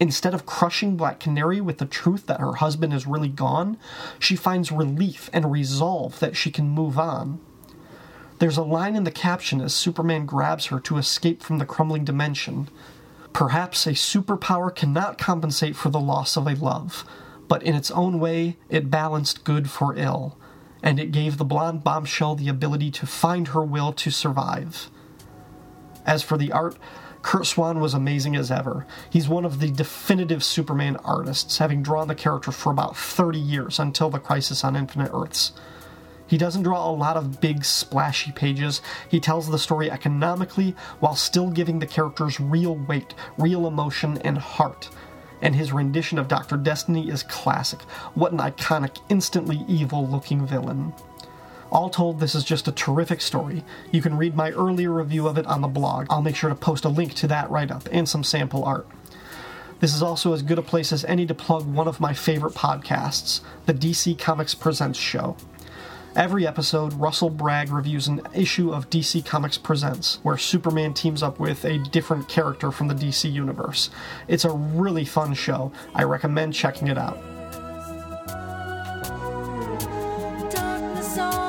Instead 0.01 0.35
of 0.35 0.47
crushing 0.47 0.97
Black 0.97 1.21
Canary 1.21 1.61
with 1.61 1.79
the 1.79 1.87
truth 1.87 2.27
that 2.27 2.41
her 2.41 2.55
husband 2.55 2.93
is 2.93 3.07
really 3.07 3.29
gone, 3.29 3.79
she 4.19 4.35
finds 4.35 4.73
relief 4.73 5.31
and 5.33 5.53
resolve 5.53 6.19
that 6.19 6.35
she 6.35 6.51
can 6.51 6.69
move 6.69 6.99
on. 6.99 7.39
There's 8.41 8.59
a 8.59 8.65
line 8.65 8.97
in 8.97 9.05
the 9.05 9.13
caption 9.13 9.61
as 9.61 9.77
Superman 9.77 10.27
grabs 10.27 10.67
her 10.67 10.81
to 10.81 10.99
escape 10.99 11.41
from 11.41 11.59
the 11.59 11.65
crumbling 11.65 12.05
dimension. 12.05 12.69
Perhaps 13.37 13.87
a 13.87 13.91
superpower 13.91 14.75
cannot 14.75 15.19
compensate 15.19 15.77
for 15.77 15.91
the 15.91 16.01
loss 16.01 16.39
of 16.39 16.47
a 16.47 16.55
love, 16.55 17.05
but 17.49 17.63
in 17.63 17.75
its 17.75 17.91
own 17.91 18.19
way, 18.19 18.57
it 18.71 18.91
balanced 18.91 19.45
good 19.45 19.69
for 19.69 19.95
ill, 19.95 20.39
and 20.83 20.99
it 20.99 21.13
gave 21.13 21.37
the 21.37 21.45
blonde 21.45 21.85
bombshell 21.85 22.35
the 22.35 22.49
ability 22.49 22.91
to 22.93 23.05
find 23.07 23.49
her 23.49 23.63
will 23.63 23.93
to 23.93 24.11
survive. 24.11 24.89
As 26.07 26.23
for 26.23 26.39
the 26.39 26.51
art, 26.51 26.79
Curt 27.21 27.45
Swan 27.45 27.79
was 27.79 27.93
amazing 27.93 28.37
as 28.37 28.51
ever. 28.51 28.87
He's 29.11 29.29
one 29.29 29.45
of 29.45 29.61
the 29.61 29.71
definitive 29.71 30.43
Superman 30.43 30.97
artists, 31.05 31.59
having 31.59 31.83
drawn 31.83 32.09
the 32.09 32.15
character 32.15 32.53
for 32.53 32.73
about 32.73 32.97
30 32.97 33.39
years 33.39 33.79
until 33.79 34.09
the 34.09 34.19
Crisis 34.19 34.65
on 34.65 34.77
Infinite 34.77 35.11
Earths. 35.13 35.53
He 36.27 36.39
doesn't 36.39 36.65
draw 36.65 36.89
a 36.89 36.93
lot 36.93 37.17
of 37.17 37.41
big, 37.41 37.65
splashy 37.65 38.33
pages. 38.33 38.83
He 39.09 39.21
tells 39.21 39.49
the 39.49 39.59
story 39.59 39.91
economically 39.91 40.75
while 41.01 41.15
still 41.15 41.51
giving 41.51 41.79
the 41.79 41.87
characters 41.87 42.41
real 42.41 42.75
weight, 42.75 43.15
real 43.39 43.67
emotion, 43.67 44.19
and 44.19 44.39
heart. 44.39 44.89
And 45.41 45.55
his 45.55 45.73
rendition 45.73 46.19
of 46.19 46.29
Dr. 46.29 46.57
Destiny 46.57 47.09
is 47.09 47.23
classic. 47.23 47.81
What 48.15 48.33
an 48.33 48.39
iconic, 48.39 48.99
instantly 49.09 49.65
evil 49.69 50.07
looking 50.07 50.47
villain. 50.47 50.95
All 51.71 51.91
told, 51.91 52.21
this 52.21 52.35
is 52.35 52.45
just 52.45 52.69
a 52.69 52.73
terrific 52.73 53.21
story. 53.21 53.65
You 53.93 54.01
can 54.01 54.17
read 54.17 54.37
my 54.37 54.51
earlier 54.53 54.91
review 54.91 55.29
of 55.29 55.37
it 55.37 55.47
on 55.47 55.61
the 55.61 55.69
blog. 55.69 56.07
I'll 56.09 56.23
make 56.23 56.37
sure 56.37 56.49
to 56.49 56.57
post 56.57 56.85
a 56.85 56.89
link 56.89 57.15
to 57.15 57.27
that 57.29 57.51
write 57.51 57.71
up 57.71 57.89
and 57.93 58.09
some 58.09 58.25
sample 58.25 58.65
art. 58.65 58.87
This 59.81 59.95
is 59.95 60.03
also 60.03 60.33
as 60.33 60.43
good 60.43 60.59
a 60.59 60.63
place 60.63 60.91
as 60.91 61.05
any 61.05 61.27
to 61.27 61.35
plug 61.35 61.67
one 61.67 61.87
of 61.87 62.01
my 62.01 62.15
favorite 62.15 62.55
podcasts, 62.55 63.41
the 63.67 63.75
DC 63.75 64.19
Comics 64.19 64.55
Presents 64.55 64.99
show. 64.99 65.37
Every 66.17 66.47
episode, 66.47 66.95
Russell 66.95 67.29
Bragg 67.29 67.71
reviews 67.71 68.09
an 68.09 68.23
issue 68.33 68.73
of 68.73 68.89
DC 68.89 69.27
Comics 69.27 69.59
Presents, 69.59 70.19
where 70.23 70.39
Superman 70.39 70.95
teams 70.95 71.23
up 71.23 71.39
with 71.39 71.63
a 71.67 71.77
different 71.91 72.27
character 72.27 72.73
from 72.73 72.89
the 72.89 72.95
DC 72.95 73.31
universe. 73.31 73.91
It's 74.27 74.47
a 74.47 74.51
really 74.51 75.05
fun 75.05 75.35
show. 75.35 75.73
I 75.95 76.05
recommend 76.05 76.55
checking 76.55 76.89
it 76.89 76.97
out. 76.97 77.21
Darkness 80.51 81.19
on 81.19 81.47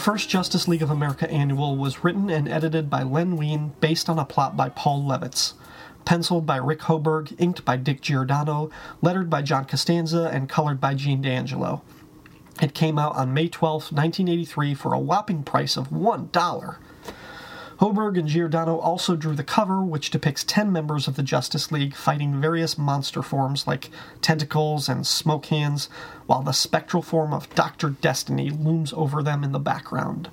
first 0.00 0.28
Justice 0.28 0.66
League 0.66 0.82
of 0.82 0.90
America 0.90 1.30
annual 1.30 1.76
was 1.76 2.02
written 2.02 2.30
and 2.30 2.48
edited 2.48 2.88
by 2.88 3.02
Len 3.02 3.36
Wein 3.36 3.74
based 3.80 4.08
on 4.08 4.18
a 4.18 4.24
plot 4.24 4.56
by 4.56 4.68
Paul 4.68 5.02
Levitz. 5.02 5.52
Penciled 6.04 6.46
by 6.46 6.56
Rick 6.56 6.80
Hoberg, 6.80 7.34
inked 7.38 7.64
by 7.64 7.76
Dick 7.76 8.00
Giordano, 8.00 8.70
lettered 9.02 9.28
by 9.28 9.42
John 9.42 9.66
Costanza, 9.66 10.30
and 10.32 10.48
colored 10.48 10.80
by 10.80 10.94
Gene 10.94 11.20
D'Angelo. 11.20 11.82
It 12.62 12.74
came 12.74 12.98
out 12.98 13.14
on 13.16 13.34
May 13.34 13.48
12, 13.48 13.92
1983, 13.92 14.74
for 14.74 14.94
a 14.94 14.98
whopping 14.98 15.42
price 15.42 15.76
of 15.76 15.90
$1. 15.90 16.76
Hoberg 17.80 18.18
and 18.18 18.28
Giordano 18.28 18.76
also 18.76 19.16
drew 19.16 19.34
the 19.34 19.42
cover, 19.42 19.80
which 19.80 20.10
depicts 20.10 20.44
10 20.44 20.70
members 20.70 21.08
of 21.08 21.16
the 21.16 21.22
Justice 21.22 21.72
League 21.72 21.94
fighting 21.94 22.38
various 22.38 22.76
monster 22.76 23.22
forms 23.22 23.66
like 23.66 23.88
tentacles 24.20 24.86
and 24.86 25.06
smoke 25.06 25.46
hands, 25.46 25.88
while 26.26 26.42
the 26.42 26.52
spectral 26.52 27.02
form 27.02 27.32
of 27.32 27.48
Dr. 27.54 27.88
Destiny 27.88 28.50
looms 28.50 28.92
over 28.92 29.22
them 29.22 29.42
in 29.42 29.52
the 29.52 29.58
background. 29.58 30.28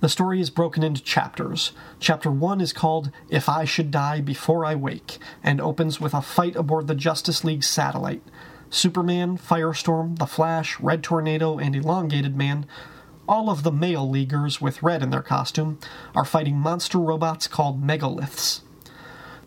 The 0.00 0.08
story 0.08 0.40
is 0.40 0.50
broken 0.50 0.82
into 0.82 1.00
chapters. 1.00 1.70
Chapter 2.00 2.32
1 2.32 2.60
is 2.60 2.72
called 2.72 3.12
If 3.30 3.48
I 3.48 3.64
Should 3.64 3.92
Die 3.92 4.20
Before 4.20 4.64
I 4.64 4.74
Wake, 4.74 5.18
and 5.40 5.60
opens 5.60 6.00
with 6.00 6.14
a 6.14 6.20
fight 6.20 6.56
aboard 6.56 6.88
the 6.88 6.96
Justice 6.96 7.44
League 7.44 7.62
satellite. 7.62 8.24
Superman, 8.70 9.38
Firestorm, 9.38 10.18
The 10.18 10.26
Flash, 10.26 10.80
Red 10.80 11.04
Tornado, 11.04 11.58
and 11.58 11.76
Elongated 11.76 12.34
Man 12.34 12.66
all 13.28 13.48
of 13.50 13.62
the 13.62 13.72
male 13.72 14.08
leaguers 14.08 14.60
with 14.60 14.82
red 14.82 15.02
in 15.02 15.10
their 15.10 15.22
costume 15.22 15.78
are 16.14 16.24
fighting 16.24 16.56
monster 16.56 16.98
robots 16.98 17.46
called 17.46 17.82
megaliths. 17.82 18.60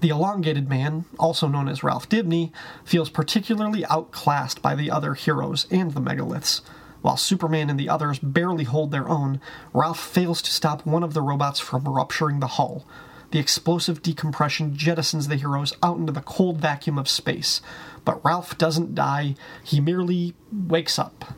The 0.01 0.09
elongated 0.09 0.69
man, 0.69 1.05
also 1.17 1.47
known 1.47 1.67
as 1.67 1.83
Ralph 1.83 2.09
Dibny, 2.09 2.51
feels 2.83 3.09
particularly 3.09 3.85
outclassed 3.85 4.61
by 4.61 4.75
the 4.75 4.91
other 4.91 5.13
heroes 5.13 5.67
and 5.71 5.91
the 5.91 6.01
megaliths. 6.01 6.61
While 7.01 7.17
Superman 7.17 7.69
and 7.69 7.79
the 7.79 7.89
others 7.89 8.19
barely 8.19 8.63
hold 8.63 8.91
their 8.91 9.07
own, 9.07 9.39
Ralph 9.73 9.99
fails 9.99 10.41
to 10.43 10.51
stop 10.51 10.85
one 10.85 11.03
of 11.03 11.13
the 11.13 11.21
robots 11.21 11.59
from 11.59 11.87
rupturing 11.87 12.39
the 12.39 12.47
hull. 12.47 12.85
The 13.31 13.39
explosive 13.39 14.01
decompression 14.01 14.75
jettisons 14.75 15.27
the 15.27 15.35
heroes 15.35 15.73
out 15.83 15.97
into 15.97 16.11
the 16.11 16.21
cold 16.21 16.57
vacuum 16.57 16.97
of 16.97 17.09
space. 17.09 17.61
But 18.03 18.23
Ralph 18.23 18.57
doesn't 18.57 18.95
die, 18.95 19.35
he 19.63 19.81
merely 19.81 20.35
wakes 20.51 20.97
up. 20.97 21.33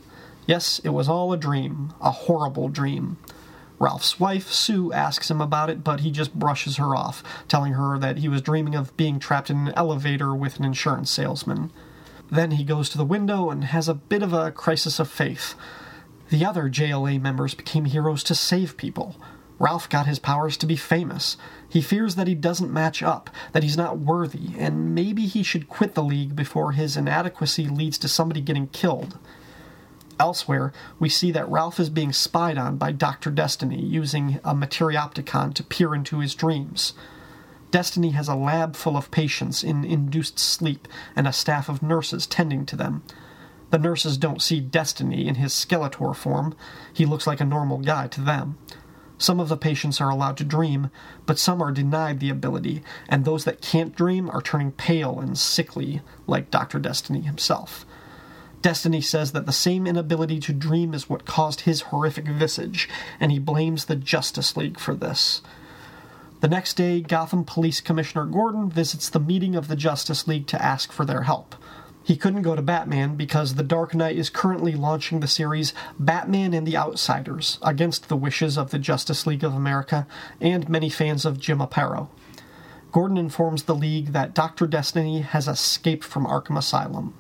Yes, 0.48 0.80
it 0.84 0.89
was 0.89 1.10
all 1.10 1.34
a 1.34 1.38
dream, 1.38 1.94
a 2.01 2.10
horrible 2.10 2.70
dream. 2.70 3.18
Ralph's 3.80 4.20
wife, 4.20 4.50
Sue, 4.50 4.92
asks 4.94 5.30
him 5.30 5.42
about 5.42 5.70
it, 5.70 5.84
but 5.84 6.00
he 6.00 6.10
just 6.10 6.34
brushes 6.34 6.77
her 6.77 6.96
off, 6.96 7.22
telling 7.48 7.74
her 7.74 8.00
that 8.00 8.20
he 8.20 8.30
was 8.30 8.42
dreaming 8.42 8.74
of 8.74 8.96
being 8.98 9.20
trapped 9.20 9.50
in 9.50 9.68
an 9.68 9.74
elevator 9.75 10.34
with 10.34 10.58
an 10.58 10.66
insurance 10.66 11.12
salesman. 11.12 11.72
Then 12.32 12.51
he 12.51 12.63
goes 12.63 12.89
to 12.89 12.98
the 12.98 13.06
window 13.06 13.50
and 13.50 13.66
has 13.66 13.88
a 13.89 13.94
bit 13.94 14.24
of 14.24 14.34
a 14.34 14.51
crisis 14.51 15.00
of 15.00 15.10
faith. 15.10 15.54
The 16.30 16.46
other 16.46 16.70
JLA 16.70 17.22
members 17.22 17.54
became 17.54 17.86
heroes 17.86 18.24
to 18.24 18.36
save 18.36 18.77
people. 18.77 19.18
Ralph 19.60 19.89
got 19.89 20.08
his 20.08 20.20
powers 20.20 20.56
to 20.58 20.66
be 20.66 20.75
famous. 20.75 21.36
He 21.68 21.82
fears 21.82 22.16
that 22.16 22.27
he 22.27 22.36
doesn't 22.36 22.72
match 22.72 23.04
up, 23.04 23.30
that 23.51 23.63
he's 23.63 23.77
not 23.77 24.00
worthy, 24.00 24.54
and 24.58 24.96
maybe 24.96 25.25
he 25.25 25.44
should 25.44 25.70
quit 25.70 25.94
the 25.94 26.04
League 26.04 26.36
before 26.36 26.72
his 26.72 26.96
inadequacy 26.96 27.68
leads 27.68 27.98
to 28.00 28.08
somebody 28.08 28.39
getting 28.39 28.68
killed. 28.68 29.18
Elsewhere, 30.20 30.74
we 31.00 31.10
see 31.10 31.32
that 31.32 31.50
Ralph 31.50 31.80
is 31.80 31.90
being 31.90 32.12
spied 32.12 32.58
on 32.58 32.78
by 32.78 32.92
Dr. 32.92 33.30
Destiny 33.30 33.82
using 33.82 34.40
a 34.44 34.56
Materiopticon 34.56 35.54
to 35.54 35.64
peer 35.64 35.94
into 35.94 36.20
his 36.20 36.34
dreams. 36.34 36.94
Destiny 37.70 38.12
has 38.12 38.28
a 38.28 38.36
lab 38.36 38.76
full 38.76 38.98
of 38.98 39.12
patients 39.12 39.64
in 39.64 39.84
induced 39.84 40.40
sleep 40.40 40.88
and 41.16 41.28
a 41.28 41.34
staff 41.34 41.70
of 41.70 41.84
nurses 41.84 42.26
tending 42.26 42.66
to 42.66 42.76
them. 42.76 43.04
The 43.70 43.78
nurses 43.78 44.18
don't 44.18 44.42
see 44.42 44.60
Destiny 44.60 45.28
in 45.28 45.36
his 45.36 45.54
Skeletor 45.54 46.16
form. 46.16 46.56
He 46.94 47.06
looks 47.06 47.28
like 47.28 47.42
a 47.42 47.46
normal 47.46 47.80
guy 47.80 48.08
to 48.08 48.22
them. 48.22 48.58
Some 49.18 49.40
of 49.40 49.50
the 49.50 49.58
patients 49.58 50.00
are 50.00 50.10
allowed 50.10 50.38
to 50.38 50.44
dream, 50.44 50.92
but 51.26 51.40
some 51.40 51.62
are 51.62 51.72
denied 51.72 52.20
the 52.20 52.30
ability, 52.30 52.84
and 53.10 53.26
those 53.26 53.46
that 53.46 53.62
can't 53.62 53.96
dream 53.96 54.30
are 54.30 54.42
turning 54.42 54.72
pale 54.72 55.20
and 55.20 55.38
sickly, 55.38 56.02
like 56.28 56.52
Dr. 56.52 56.78
Destiny 56.78 57.22
himself. 57.22 57.86
Destiny 58.62 59.02
says 59.02 59.32
that 59.32 59.46
the 59.46 59.52
same 59.52 59.86
inability 59.86 60.40
to 60.42 60.54
dream 60.54 60.94
is 60.94 61.10
what 61.10 61.26
caused 61.26 61.62
his 61.62 61.82
horrific 61.82 62.28
visage, 62.28 62.90
and 63.20 63.32
he 63.32 63.40
blames 63.40 63.86
the 63.86 63.96
Justice 63.96 64.58
League 64.58 64.80
for 64.80 64.96
this. 64.96 65.42
The 66.40 66.48
next 66.48 66.76
day, 66.76 67.02
Gotham 67.02 67.44
Police 67.44 67.82
Commissioner 67.82 68.26
Gordon 68.26 68.70
visits 68.70 69.10
the 69.10 69.20
meeting 69.20 69.56
of 69.56 69.68
the 69.68 69.76
Justice 69.76 70.28
League 70.28 70.48
to 70.48 70.62
ask 70.62 70.92
for 70.92 71.06
their 71.06 71.24
help. 71.24 71.56
He 72.04 72.16
couldn't 72.16 72.44
go 72.44 72.56
to 72.56 72.62
Batman 72.62 73.16
because 73.16 73.56
The 73.56 73.64
Dark 73.64 73.94
Knight 73.94 74.18
is 74.18 74.30
currently 74.30 74.74
launching 74.74 75.20
the 75.20 75.28
series 75.28 75.74
Batman 76.00 76.54
and 76.54 76.66
the 76.66 76.78
Outsiders 76.78 77.60
against 77.62 78.08
the 78.08 78.16
wishes 78.16 78.58
of 78.58 78.72
the 78.72 78.80
Justice 78.80 79.28
League 79.28 79.44
of 79.44 79.54
America 79.54 80.08
and 80.40 80.70
many 80.70 80.90
fans 80.90 81.26
of 81.26 81.40
Jim 81.40 81.60
Aparo. 81.60 82.08
Gordon 82.94 83.18
informs 83.18 83.64
the 83.64 83.76
League 83.76 84.14
that 84.14 84.34
Dr. 84.34 84.68
Destiny 84.68 85.20
has 85.22 85.48
escaped 85.48 86.06
from 86.06 86.26
Arkham 86.26 86.58
Asylum. 86.58 87.14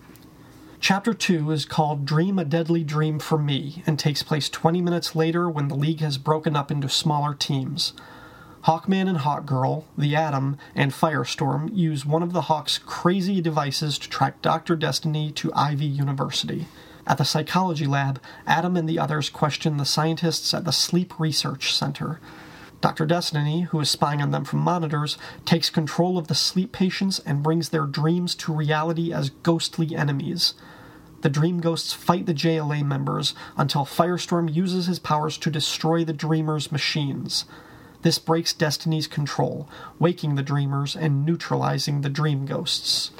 Chapter 0.87 1.13
2 1.13 1.51
is 1.51 1.65
called 1.65 2.05
Dream 2.05 2.39
a 2.39 2.45
Deadly 2.45 2.81
Dream 2.81 3.19
for 3.19 3.37
Me 3.37 3.83
and 3.85 3.99
takes 3.99 4.23
place 4.23 4.47
20 4.47 4.79
minutes 4.79 5.17
later 5.17 5.49
when 5.49 5.67
the 5.67 5.75
League 5.75 5.99
has 5.99 6.17
broken 6.17 6.55
up 6.55 6.71
into 6.71 6.87
smaller 6.87 7.33
teams. 7.33 7.91
Hawkman 8.63 9.09
and 9.09 9.17
Hawkgirl, 9.17 9.83
the 9.97 10.15
Atom, 10.15 10.57
and 10.73 10.93
Firestorm 10.93 11.75
use 11.75 12.05
one 12.05 12.23
of 12.23 12.31
the 12.31 12.43
Hawk's 12.43 12.77
crazy 12.77 13.41
devices 13.41 13.97
to 13.97 14.09
track 14.09 14.41
Dr. 14.41 14.77
Destiny 14.77 15.29
to 15.33 15.51
Ivy 15.53 15.85
University. 15.85 16.67
At 17.05 17.17
the 17.17 17.25
psychology 17.25 17.85
lab, 17.85 18.21
Atom 18.45 18.77
and 18.77 18.87
the 18.87 18.97
others 18.97 19.29
question 19.29 19.75
the 19.75 19.83
scientists 19.83 20.53
at 20.53 20.63
the 20.63 20.71
Sleep 20.71 21.19
Research 21.19 21.75
Center. 21.75 22.21
Dr. 22.79 23.05
Destiny, 23.05 23.63
who 23.63 23.79
is 23.81 23.89
spying 23.89 24.21
on 24.21 24.31
them 24.31 24.45
from 24.45 24.59
monitors, 24.59 25.17
takes 25.43 25.69
control 25.69 26.17
of 26.17 26.29
the 26.29 26.33
sleep 26.33 26.71
patients 26.71 27.19
and 27.25 27.43
brings 27.43 27.69
their 27.69 27.85
dreams 27.85 28.35
to 28.35 28.53
reality 28.53 29.11
as 29.11 29.31
ghostly 29.31 29.93
enemies. 29.93 30.53
The 31.27 31.33
Dream 31.33 31.59
Ghosts 31.59 31.91
fight 31.91 32.25
the 32.25 32.33
JLA 32.33 32.85
members 32.85 33.35
until 33.57 33.83
Firestorm 33.85 34.47
uses 34.47 34.85
his 34.85 34.97
powers 34.97 35.37
to 35.39 35.51
destroy 35.51 36.05
the 36.05 36.13
Dreamers' 36.13 36.71
machines. 36.71 37.43
This 38.01 38.17
breaks 38.17 38.53
Destiny's 38.53 39.07
control, 39.07 39.67
waking 39.99 40.35
the 40.35 40.41
Dreamers 40.41 40.95
and 40.95 41.25
neutralizing 41.25 41.99
the 41.99 42.09
Dream 42.09 42.45
Ghosts. 42.45 43.11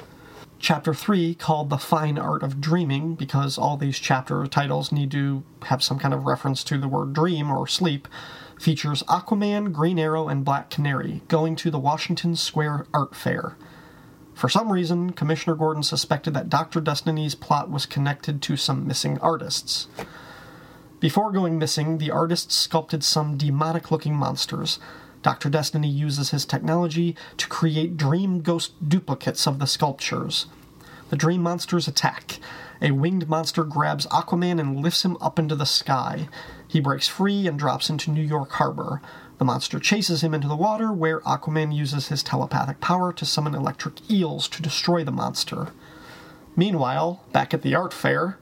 Chapter 0.58 0.94
3, 0.94 1.34
called 1.34 1.68
The 1.68 1.76
Fine 1.76 2.16
Art 2.16 2.42
of 2.42 2.62
Dreaming, 2.62 3.14
because 3.14 3.58
all 3.58 3.76
these 3.76 3.98
chapter 3.98 4.46
titles 4.46 4.90
need 4.90 5.10
to 5.10 5.42
have 5.64 5.82
some 5.82 5.98
kind 5.98 6.14
of 6.14 6.24
reference 6.24 6.64
to 6.64 6.78
the 6.78 6.88
word 6.88 7.12
dream 7.12 7.50
or 7.50 7.66
sleep, 7.66 8.08
features 8.58 9.02
Aquaman, 9.02 9.70
Green 9.70 9.98
Arrow, 9.98 10.28
and 10.28 10.46
Black 10.46 10.70
Canary 10.70 11.20
going 11.28 11.56
to 11.56 11.70
the 11.70 11.78
Washington 11.78 12.36
Square 12.36 12.86
Art 12.94 13.14
Fair. 13.14 13.58
For 14.38 14.48
some 14.48 14.70
reason, 14.70 15.14
Commissioner 15.14 15.56
Gordon 15.56 15.82
suspected 15.82 16.32
that 16.34 16.48
Dr. 16.48 16.80
Destiny's 16.80 17.34
plot 17.34 17.72
was 17.72 17.86
connected 17.86 18.40
to 18.42 18.56
some 18.56 18.86
missing 18.86 19.18
artists. 19.18 19.88
Before 21.00 21.32
going 21.32 21.58
missing, 21.58 21.98
the 21.98 22.12
artists 22.12 22.54
sculpted 22.54 23.02
some 23.02 23.36
demonic 23.36 23.90
looking 23.90 24.14
monsters. 24.14 24.78
Dr. 25.22 25.50
Destiny 25.50 25.88
uses 25.88 26.30
his 26.30 26.44
technology 26.44 27.16
to 27.36 27.48
create 27.48 27.96
dream 27.96 28.40
ghost 28.40 28.74
duplicates 28.88 29.44
of 29.48 29.58
the 29.58 29.66
sculptures. 29.66 30.46
The 31.10 31.16
dream 31.16 31.42
monsters 31.42 31.88
attack. 31.88 32.38
A 32.80 32.92
winged 32.92 33.28
monster 33.28 33.64
grabs 33.64 34.06
Aquaman 34.06 34.60
and 34.60 34.80
lifts 34.80 35.04
him 35.04 35.16
up 35.20 35.40
into 35.40 35.56
the 35.56 35.66
sky. 35.66 36.28
He 36.68 36.78
breaks 36.78 37.08
free 37.08 37.48
and 37.48 37.58
drops 37.58 37.90
into 37.90 38.12
New 38.12 38.22
York 38.22 38.52
Harbor. 38.52 39.02
The 39.38 39.44
monster 39.44 39.78
chases 39.78 40.22
him 40.22 40.34
into 40.34 40.48
the 40.48 40.56
water, 40.56 40.92
where 40.92 41.20
Aquaman 41.20 41.72
uses 41.72 42.08
his 42.08 42.24
telepathic 42.24 42.80
power 42.80 43.12
to 43.12 43.24
summon 43.24 43.54
electric 43.54 44.10
eels 44.10 44.48
to 44.48 44.62
destroy 44.62 45.04
the 45.04 45.12
monster. 45.12 45.68
Meanwhile, 46.56 47.22
back 47.32 47.54
at 47.54 47.62
the 47.62 47.76
art 47.76 47.92
fair, 47.92 48.36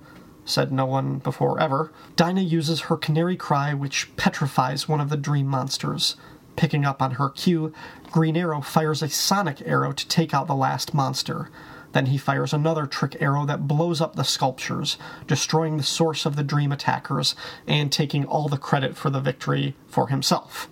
said 0.47 0.73
no 0.73 0.87
one 0.87 1.19
before 1.19 1.61
ever, 1.61 1.93
Dinah 2.17 2.41
uses 2.41 2.83
her 2.83 2.97
canary 2.97 3.37
cry, 3.37 3.75
which 3.75 4.17
petrifies 4.17 4.89
one 4.89 5.03
of 5.03 5.11
the 5.11 5.19
dream 5.19 5.47
monsters. 5.47 6.17
Picking 6.57 6.87
up 6.87 7.03
on 7.03 7.13
her 7.13 7.29
cue, 7.29 7.75
Green 8.11 8.37
Arrow 8.37 8.63
fires 8.63 9.03
a 9.03 9.11
sonic 9.11 9.61
arrow 9.67 9.93
to 9.93 10.09
take 10.09 10.33
out 10.33 10.47
the 10.47 10.55
last 10.55 10.95
monster. 10.95 11.51
Then 11.93 12.07
he 12.07 12.17
fires 12.17 12.55
another 12.55 12.87
trick 12.87 13.19
arrow 13.21 13.45
that 13.45 13.69
blows 13.69 14.01
up 14.01 14.17
the 14.17 14.23
sculptures, 14.23 14.97
destroying 15.27 15.77
the 15.77 15.83
source 15.83 16.25
of 16.25 16.37
the 16.37 16.43
dream 16.43 16.73
attackers 16.73 17.35
and 17.67 17.93
taking 17.93 18.25
all 18.25 18.49
the 18.49 18.57
credit 18.57 18.97
for 18.97 19.11
the 19.11 19.21
victory 19.21 19.77
for 19.89 20.09
himself. 20.09 20.71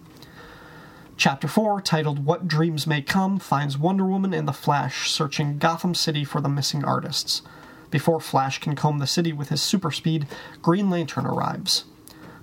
Chapter 1.16 1.46
4, 1.46 1.80
titled 1.80 2.24
What 2.24 2.48
Dreams 2.48 2.88
May 2.88 3.00
Come, 3.00 3.38
finds 3.38 3.78
Wonder 3.78 4.04
Woman 4.04 4.34
and 4.34 4.48
the 4.48 4.52
Flash 4.52 5.10
searching 5.10 5.58
Gotham 5.58 5.94
City 5.94 6.24
for 6.24 6.40
the 6.40 6.48
missing 6.48 6.84
artists. 6.84 7.40
Before 7.90 8.18
Flash 8.18 8.58
can 8.58 8.74
comb 8.74 8.98
the 8.98 9.06
city 9.06 9.32
with 9.32 9.48
his 9.48 9.62
super 9.62 9.92
speed, 9.92 10.26
Green 10.60 10.90
Lantern 10.90 11.24
arrives. 11.24 11.84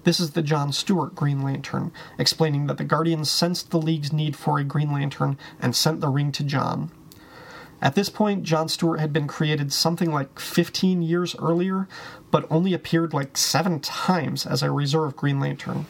This 0.06 0.22
is 0.22 0.32
the 0.32 0.42
John 0.42 0.72
Stewart 0.72 1.14
Green 1.16 1.42
Lantern, 1.42 1.92
explaining 2.18 2.68
that 2.68 2.78
the 2.78 2.86
Guardians 2.86 3.30
sensed 3.30 3.72
the 3.72 3.78
League's 3.78 4.14
need 4.14 4.38
for 4.38 4.58
a 4.58 4.64
Green 4.64 4.94
Lantern 4.94 5.38
and 5.62 5.76
sent 5.76 6.00
the 6.00 6.08
ring 6.08 6.32
to 6.32 6.44
John. 6.44 6.92
At 7.82 7.96
this 7.96 8.10
point, 8.10 8.44
John 8.44 8.70
Stewart 8.70 9.02
had 9.02 9.12
been 9.12 9.28
created 9.28 9.74
something 9.74 10.14
like 10.14 10.40
15 10.40 11.02
years 11.02 11.36
earlier, 11.40 11.90
but 12.32 12.48
only 12.50 12.74
appeared 12.74 13.14
like 13.14 13.36
seven 13.36 13.82
times 13.82 14.46
as 14.46 14.64
a 14.64 14.72
reserve 14.72 15.18
Green 15.18 15.42
Lantern. 15.42 15.88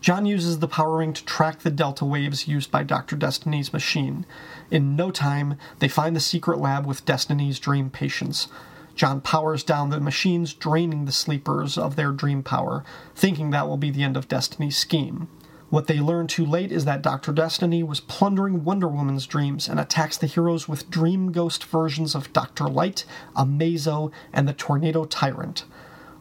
John 0.00 0.26
uses 0.26 0.58
the 0.58 0.68
power 0.68 0.98
ring 0.98 1.12
to 1.12 1.24
track 1.24 1.60
the 1.60 1.70
delta 1.70 2.04
waves 2.04 2.46
used 2.46 2.70
by 2.70 2.84
Dr. 2.84 3.16
Destiny's 3.16 3.72
machine. 3.72 4.26
In 4.70 4.94
no 4.94 5.10
time, 5.10 5.56
they 5.80 5.88
find 5.88 6.14
the 6.14 6.20
secret 6.20 6.58
lab 6.58 6.86
with 6.86 7.04
Destiny's 7.04 7.58
dream 7.58 7.90
patients. 7.90 8.48
John 8.94 9.20
powers 9.20 9.62
down 9.62 9.90
the 9.90 10.00
machines, 10.00 10.54
draining 10.54 11.04
the 11.04 11.12
sleepers 11.12 11.78
of 11.78 11.96
their 11.96 12.12
dream 12.12 12.42
power, 12.42 12.84
thinking 13.14 13.50
that 13.50 13.68
will 13.68 13.76
be 13.76 13.90
the 13.90 14.02
end 14.02 14.16
of 14.16 14.28
Destiny's 14.28 14.76
scheme. 14.76 15.28
What 15.70 15.86
they 15.86 16.00
learn 16.00 16.28
too 16.28 16.46
late 16.46 16.72
is 16.72 16.84
that 16.86 17.02
Dr. 17.02 17.32
Destiny 17.32 17.82
was 17.82 18.00
plundering 18.00 18.64
Wonder 18.64 18.88
Woman's 18.88 19.26
dreams 19.26 19.68
and 19.68 19.78
attacks 19.78 20.16
the 20.16 20.26
heroes 20.26 20.66
with 20.66 20.90
dream 20.90 21.30
ghost 21.30 21.64
versions 21.64 22.14
of 22.14 22.32
Dr. 22.32 22.68
Light, 22.68 23.04
Amazo, 23.36 24.10
and 24.32 24.48
the 24.48 24.54
Tornado 24.54 25.04
Tyrant. 25.04 25.64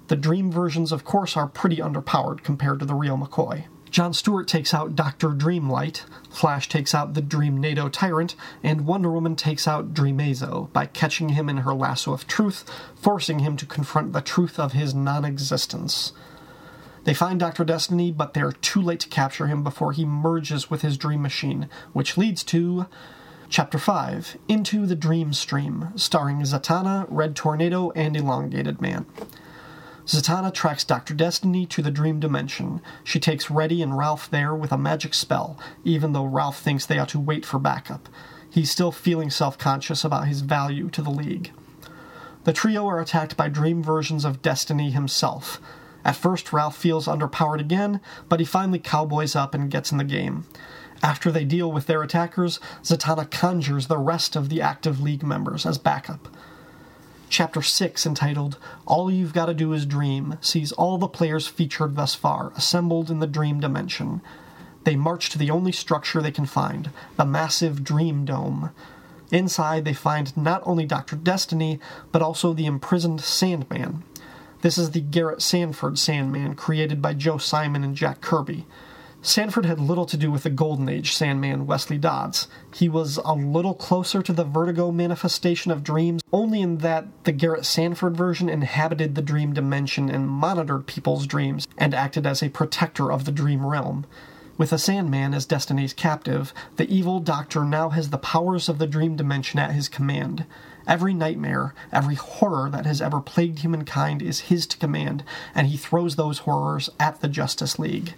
The 0.08 0.16
dream 0.16 0.52
versions, 0.52 0.92
of 0.92 1.04
course, 1.04 1.36
are 1.36 1.48
pretty 1.48 1.78
underpowered 1.78 2.44
compared 2.44 2.80
to 2.80 2.86
the 2.86 2.96
real 2.96 3.18
McCoy. 3.18 3.66
John 3.90 4.14
Stewart 4.14 4.48
takes 4.48 4.74
out 4.74 4.96
Dr. 4.96 5.30
Dreamlight, 5.30 6.04
Flash 6.30 6.70
takes 6.70 6.94
out 6.94 7.14
the 7.14 7.22
Dream 7.22 7.58
NATO 7.60 7.90
Tyrant, 7.90 8.36
and 8.62 8.86
Wonder 8.86 9.12
Woman 9.12 9.36
takes 9.36 9.68
out 9.68 9.94
Dreamazo 9.94 10.72
by 10.74 10.86
catching 10.86 11.30
him 11.30 11.50
in 11.50 11.58
her 11.58 11.74
lasso 11.74 12.14
of 12.14 12.28
truth, 12.28 12.70
forcing 12.96 13.40
him 13.40 13.56
to 13.58 13.66
confront 13.66 14.14
the 14.14 14.22
truth 14.22 14.60
of 14.60 14.74
his 14.74 14.94
non 14.94 15.26
existence. 15.26 16.12
They 17.06 17.14
find 17.14 17.40
Dr. 17.40 17.64
Destiny, 17.64 18.12
but 18.12 18.34
they're 18.34 18.52
too 18.52 18.82
late 18.82 19.00
to 19.02 19.10
capture 19.10 19.48
him 19.48 19.64
before 19.64 19.94
he 19.94 20.04
merges 20.06 20.70
with 20.70 20.82
his 20.82 20.98
dream 20.98 21.22
machine, 21.22 21.70
which 21.94 22.18
leads 22.18 22.44
to 22.46 22.86
Chapter 23.50 23.80
5 23.80 24.38
Into 24.50 24.86
the 24.86 24.96
Dream 24.96 25.32
Stream, 25.32 25.94
starring 25.96 26.42
Zatanna, 26.42 27.08
Red 27.10 27.36
Tornado, 27.36 27.92
and 27.92 28.18
Elongated 28.18 28.82
Man. 28.82 29.06
Zatanna 30.08 30.54
tracks 30.54 30.86
Dr. 30.86 31.14
Destiny 31.14 31.66
to 31.66 31.82
the 31.82 31.92
dream 31.92 32.22
dimension. 32.22 32.80
She 33.04 33.20
takes 33.20 33.52
Reddy 33.52 33.82
and 33.82 33.98
Ralph 33.98 34.30
there 34.32 34.56
with 34.56 34.72
a 34.72 34.78
magic 34.78 35.14
spell, 35.14 35.60
even 35.84 36.14
though 36.14 36.24
Ralph 36.24 36.60
thinks 36.60 36.86
they 36.86 36.98
ought 36.98 37.10
to 37.10 37.20
wait 37.20 37.46
for 37.46 37.60
backup. 37.60 38.08
He's 38.50 38.72
still 38.72 38.94
feeling 38.94 39.30
self 39.30 39.58
conscious 39.58 40.06
about 40.06 40.30
his 40.30 40.40
value 40.40 40.90
to 40.92 41.02
the 41.02 41.10
League. 41.10 41.52
The 42.46 42.54
trio 42.54 42.88
are 42.88 43.02
attacked 43.02 43.36
by 43.36 43.50
dream 43.50 43.84
versions 43.84 44.24
of 44.24 44.42
Destiny 44.42 44.92
himself. 44.92 45.60
At 46.06 46.16
first, 46.16 46.54
Ralph 46.54 46.78
feels 46.78 47.08
underpowered 47.08 47.60
again, 47.60 48.00
but 48.30 48.40
he 48.40 48.46
finally 48.46 48.80
cowboys 48.80 49.36
up 49.36 49.54
and 49.54 49.70
gets 49.70 49.92
in 49.92 49.98
the 49.98 50.06
game. 50.06 50.46
After 51.04 51.34
they 51.34 51.44
deal 51.44 51.70
with 51.70 51.86
their 51.86 52.02
attackers, 52.02 52.62
Zatanna 52.82 53.30
conjures 53.30 53.88
the 53.88 53.98
rest 53.98 54.38
of 54.38 54.48
the 54.48 54.62
active 54.62 55.02
League 55.02 55.24
members 55.24 55.66
as 55.66 55.78
backup. 55.78 56.30
Chapter 57.30 57.62
6, 57.62 58.06
entitled 58.06 58.58
All 58.86 59.12
You've 59.12 59.34
Gotta 59.34 59.54
Do 59.54 59.74
Is 59.74 59.86
Dream, 59.86 60.38
sees 60.40 60.72
all 60.72 60.98
the 60.98 61.10
players 61.10 61.46
featured 61.46 61.96
thus 61.96 62.16
far 62.16 62.54
assembled 62.56 63.12
in 63.12 63.20
the 63.20 63.28
dream 63.28 63.60
dimension. 63.60 64.22
They 64.86 64.96
march 64.96 65.30
to 65.32 65.38
the 65.38 65.52
only 65.52 65.74
structure 65.74 66.22
they 66.22 66.32
can 66.32 66.46
find, 66.46 66.90
the 67.18 67.26
massive 67.26 67.84
Dream 67.84 68.24
Dome. 68.24 68.72
Inside, 69.30 69.84
they 69.84 69.94
find 69.94 70.36
not 70.38 70.62
only 70.66 70.86
Dr. 70.86 71.18
Destiny, 71.18 71.82
but 72.14 72.22
also 72.22 72.54
the 72.54 72.66
imprisoned 72.66 73.20
Sandman. 73.20 74.04
This 74.62 74.78
is 74.78 74.92
the 74.92 75.02
Garrett 75.02 75.42
Sanford 75.42 76.00
Sandman 76.00 76.56
created 76.56 77.02
by 77.02 77.14
Joe 77.14 77.38
Simon 77.38 77.84
and 77.84 77.96
Jack 77.96 78.22
Kirby. 78.22 78.66
Sanford 79.22 79.66
had 79.66 79.80
little 79.80 80.06
to 80.06 80.16
do 80.16 80.32
with 80.32 80.44
the 80.44 80.50
Golden 80.50 80.88
Age 80.88 81.14
Sandman 81.14 81.66
Wesley 81.66 81.98
Dodds. 81.98 82.48
He 82.74 82.88
was 82.88 83.18
a 83.18 83.34
little 83.34 83.74
closer 83.74 84.22
to 84.22 84.32
the 84.32 84.46
Vertigo 84.46 84.92
manifestation 84.92 85.72
of 85.72 85.84
dreams, 85.84 86.22
only 86.32 86.62
in 86.62 86.78
that 86.78 87.08
the 87.24 87.32
Garrett 87.32 87.66
Sanford 87.66 88.16
version 88.16 88.48
inhabited 88.48 89.16
the 89.16 89.22
dream 89.22 89.54
dimension 89.54 90.10
and 90.10 90.30
monitored 90.30 90.86
people's 90.86 91.26
dreams 91.26 91.68
and 91.78 91.94
acted 91.94 92.28
as 92.28 92.44
a 92.44 92.50
protector 92.50 93.12
of 93.12 93.26
the 93.26 93.32
dream 93.32 93.66
realm. 93.66 94.06
With 94.58 94.70
the 94.70 94.78
Sandman 94.78 95.34
as 95.34 95.46
Destiny's 95.46 95.94
captive, 95.94 96.54
the 96.78 96.90
evil 96.90 97.20
doctor 97.20 97.64
now 97.64 97.90
has 97.90 98.12
the 98.12 98.18
powers 98.18 98.70
of 98.70 98.78
the 98.78 98.88
dream 98.88 99.16
dimension 99.16 99.60
at 99.60 99.72
his 99.72 99.90
command. 99.90 100.46
Every 100.88 101.14
nightmare, 101.14 101.74
every 101.92 102.16
horror 102.16 102.70
that 102.70 102.86
has 102.86 103.02
ever 103.02 103.20
plagued 103.20 103.60
humankind 103.60 104.22
is 104.22 104.42
his 104.42 104.66
to 104.68 104.78
command, 104.78 105.24
and 105.54 105.68
he 105.68 105.78
throws 105.78 106.16
those 106.16 106.40
horrors 106.40 106.90
at 107.00 107.22
the 107.22 107.28
Justice 107.28 107.78
League. 107.78 108.14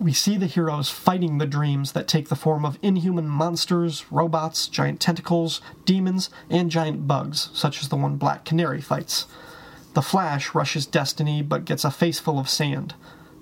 We 0.00 0.12
see 0.12 0.36
the 0.36 0.46
heroes 0.46 0.90
fighting 0.90 1.38
the 1.38 1.46
dreams 1.46 1.90
that 1.92 2.06
take 2.06 2.28
the 2.28 2.36
form 2.36 2.64
of 2.64 2.78
inhuman 2.82 3.26
monsters, 3.28 4.04
robots, 4.12 4.68
giant 4.68 5.00
tentacles, 5.00 5.60
demons, 5.84 6.30
and 6.48 6.70
giant 6.70 7.08
bugs, 7.08 7.50
such 7.52 7.82
as 7.82 7.88
the 7.88 7.96
one 7.96 8.16
Black 8.16 8.44
Canary 8.44 8.80
fights. 8.80 9.26
The 9.94 10.02
Flash 10.02 10.54
rushes 10.54 10.86
Destiny 10.86 11.42
but 11.42 11.64
gets 11.64 11.84
a 11.84 11.90
face 11.90 12.20
full 12.20 12.38
of 12.38 12.48
sand. 12.48 12.94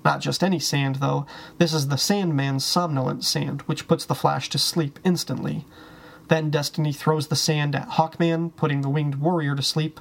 Not 0.03 0.19
just 0.19 0.43
any 0.43 0.57
sand, 0.57 0.95
though. 0.95 1.27
This 1.59 1.73
is 1.73 1.89
the 1.89 1.95
Sandman's 1.95 2.65
somnolent 2.65 3.23
sand, 3.23 3.61
which 3.63 3.87
puts 3.87 4.05
the 4.05 4.15
Flash 4.15 4.49
to 4.49 4.57
sleep 4.57 4.97
instantly. 5.03 5.65
Then 6.27 6.49
Destiny 6.49 6.91
throws 6.91 7.27
the 7.27 7.35
sand 7.35 7.75
at 7.75 7.89
Hawkman, 7.89 8.55
putting 8.55 8.81
the 8.81 8.89
winged 8.89 9.15
warrior 9.15 9.55
to 9.55 9.61
sleep. 9.61 9.99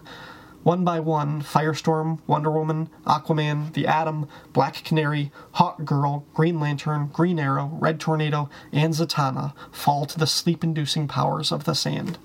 One 0.66 0.82
by 0.82 0.98
one, 0.98 1.42
Firestorm, 1.42 2.18
Wonder 2.26 2.50
Woman, 2.50 2.90
Aquaman, 3.06 3.72
The 3.72 3.86
Atom, 3.86 4.26
Black 4.52 4.82
Canary, 4.82 5.30
Hawk 5.52 5.84
Girl, 5.84 6.26
Green 6.34 6.58
Lantern, 6.58 7.06
Green 7.12 7.38
Arrow, 7.38 7.70
Red 7.74 8.00
Tornado, 8.00 8.50
and 8.72 8.92
Zatanna 8.92 9.52
fall 9.70 10.06
to 10.06 10.18
the 10.18 10.26
sleep 10.26 10.64
inducing 10.64 11.06
powers 11.06 11.52
of 11.52 11.66
the 11.66 11.74
sand. 11.74 12.18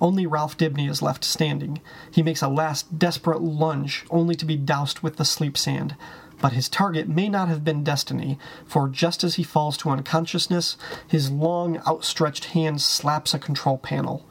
Only 0.00 0.24
Ralph 0.24 0.56
Dibny 0.56 0.88
is 0.88 1.02
left 1.02 1.22
standing. 1.22 1.82
He 2.10 2.22
makes 2.22 2.40
a 2.40 2.48
last 2.48 2.98
desperate 2.98 3.42
lunge, 3.42 4.06
only 4.08 4.36
to 4.36 4.46
be 4.46 4.56
doused 4.56 5.00
with 5.00 5.16
the 5.16 5.26
sleep 5.26 5.58
sand. 5.58 5.96
But 6.40 6.54
his 6.54 6.70
target 6.70 7.10
may 7.10 7.28
not 7.28 7.48
have 7.48 7.62
been 7.62 7.84
Destiny, 7.84 8.38
for 8.64 8.88
just 8.88 9.22
as 9.22 9.34
he 9.34 9.42
falls 9.42 9.76
to 9.76 9.90
unconsciousness, 9.90 10.78
his 11.06 11.30
long, 11.30 11.76
outstretched 11.86 12.46
hand 12.46 12.80
slaps 12.80 13.34
a 13.34 13.38
control 13.38 13.76
panel. 13.76 14.26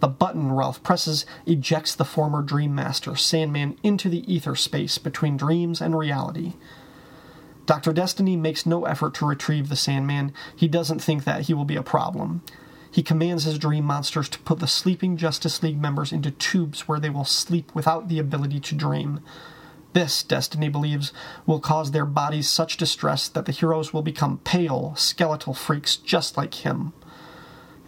The 0.00 0.08
button 0.08 0.52
Ralph 0.52 0.82
presses 0.82 1.26
ejects 1.46 1.94
the 1.94 2.04
former 2.04 2.42
Dream 2.42 2.74
Master, 2.74 3.16
Sandman, 3.16 3.76
into 3.82 4.08
the 4.08 4.32
ether 4.32 4.54
space 4.54 4.98
between 4.98 5.36
dreams 5.36 5.80
and 5.80 5.98
reality. 5.98 6.54
Dr. 7.66 7.92
Destiny 7.92 8.36
makes 8.36 8.64
no 8.64 8.84
effort 8.84 9.14
to 9.14 9.26
retrieve 9.26 9.68
the 9.68 9.76
Sandman. 9.76 10.32
He 10.56 10.68
doesn't 10.68 11.02
think 11.02 11.24
that 11.24 11.42
he 11.42 11.54
will 11.54 11.64
be 11.64 11.76
a 11.76 11.82
problem. 11.82 12.42
He 12.90 13.02
commands 13.02 13.44
his 13.44 13.58
dream 13.58 13.84
monsters 13.84 14.28
to 14.30 14.38
put 14.38 14.60
the 14.60 14.66
sleeping 14.66 15.16
Justice 15.16 15.62
League 15.62 15.80
members 15.80 16.12
into 16.12 16.30
tubes 16.30 16.88
where 16.88 16.98
they 16.98 17.10
will 17.10 17.24
sleep 17.24 17.74
without 17.74 18.08
the 18.08 18.18
ability 18.18 18.60
to 18.60 18.74
dream. 18.74 19.20
This, 19.92 20.22
Destiny 20.22 20.68
believes, 20.68 21.12
will 21.44 21.60
cause 21.60 21.90
their 21.90 22.06
bodies 22.06 22.48
such 22.48 22.76
distress 22.76 23.28
that 23.28 23.46
the 23.46 23.52
heroes 23.52 23.92
will 23.92 24.02
become 24.02 24.38
pale, 24.38 24.94
skeletal 24.96 25.54
freaks 25.54 25.96
just 25.96 26.36
like 26.36 26.54
him. 26.54 26.92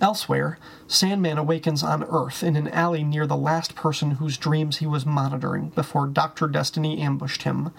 Elsewhere, 0.01 0.59
Sandman 0.87 1.37
awakens 1.37 1.83
on 1.83 2.05
Earth 2.05 2.43
in 2.43 2.57
an 2.57 2.69
alley 2.69 3.05
near 3.05 3.27
the 3.27 3.37
last 3.37 3.75
person 3.75 4.13
whose 4.13 4.39
dreams 4.39 4.79
he 4.79 4.87
was 4.87 5.05
monitoring 5.05 5.69
before 5.71 6.07
Dr. 6.07 6.49
Destiny 6.49 7.01
ambushed 7.01 7.43
him. 7.43 7.71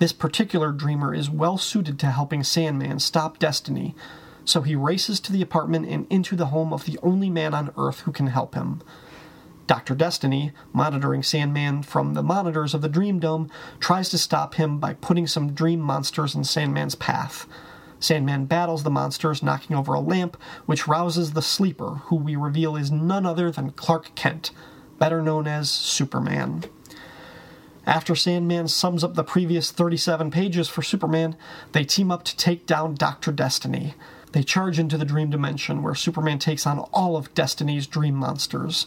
This 0.00 0.12
particular 0.12 0.72
dreamer 0.72 1.14
is 1.14 1.30
well 1.30 1.56
suited 1.56 1.98
to 2.00 2.10
helping 2.10 2.42
Sandman 2.42 2.98
stop 2.98 3.38
Destiny, 3.38 3.94
so 4.44 4.62
he 4.62 4.74
races 4.74 5.20
to 5.20 5.32
the 5.32 5.42
apartment 5.42 5.86
and 5.88 6.06
into 6.10 6.34
the 6.34 6.46
home 6.46 6.72
of 6.72 6.86
the 6.86 6.98
only 7.02 7.30
man 7.30 7.54
on 7.54 7.72
Earth 7.78 8.00
who 8.00 8.12
can 8.12 8.26
help 8.26 8.56
him. 8.56 8.82
Dr. 9.68 9.94
Destiny, 9.94 10.52
monitoring 10.72 11.22
Sandman 11.22 11.82
from 11.82 12.14
the 12.14 12.22
monitors 12.22 12.74
of 12.74 12.82
the 12.82 12.88
Dream 12.88 13.20
Dome, 13.20 13.48
tries 13.78 14.10
to 14.10 14.18
stop 14.18 14.56
him 14.56 14.78
by 14.78 14.94
putting 14.94 15.26
some 15.26 15.54
dream 15.54 15.80
monsters 15.80 16.34
in 16.34 16.44
Sandman's 16.44 16.96
path. 16.96 17.46
Sandman 18.04 18.44
battles 18.44 18.82
the 18.82 18.90
monsters, 18.90 19.42
knocking 19.42 19.74
over 19.74 19.94
a 19.94 20.00
lamp, 20.00 20.36
which 20.66 20.86
rouses 20.86 21.32
the 21.32 21.40
sleeper, 21.40 22.02
who 22.04 22.16
we 22.16 22.36
reveal 22.36 22.76
is 22.76 22.90
none 22.90 23.24
other 23.24 23.50
than 23.50 23.70
Clark 23.70 24.14
Kent, 24.14 24.50
better 24.98 25.22
known 25.22 25.46
as 25.46 25.70
Superman. 25.70 26.64
After 27.86 28.14
Sandman 28.14 28.68
sums 28.68 29.04
up 29.04 29.14
the 29.14 29.24
previous 29.24 29.70
37 29.70 30.30
pages 30.30 30.68
for 30.68 30.82
Superman, 30.82 31.34
they 31.72 31.84
team 31.84 32.10
up 32.10 32.24
to 32.24 32.36
take 32.36 32.66
down 32.66 32.94
Dr. 32.94 33.32
Destiny. 33.32 33.94
They 34.32 34.42
charge 34.42 34.78
into 34.78 34.98
the 34.98 35.04
dream 35.06 35.30
dimension, 35.30 35.82
where 35.82 35.94
Superman 35.94 36.38
takes 36.38 36.66
on 36.66 36.80
all 36.92 37.16
of 37.16 37.32
Destiny's 37.34 37.86
dream 37.86 38.16
monsters. 38.16 38.86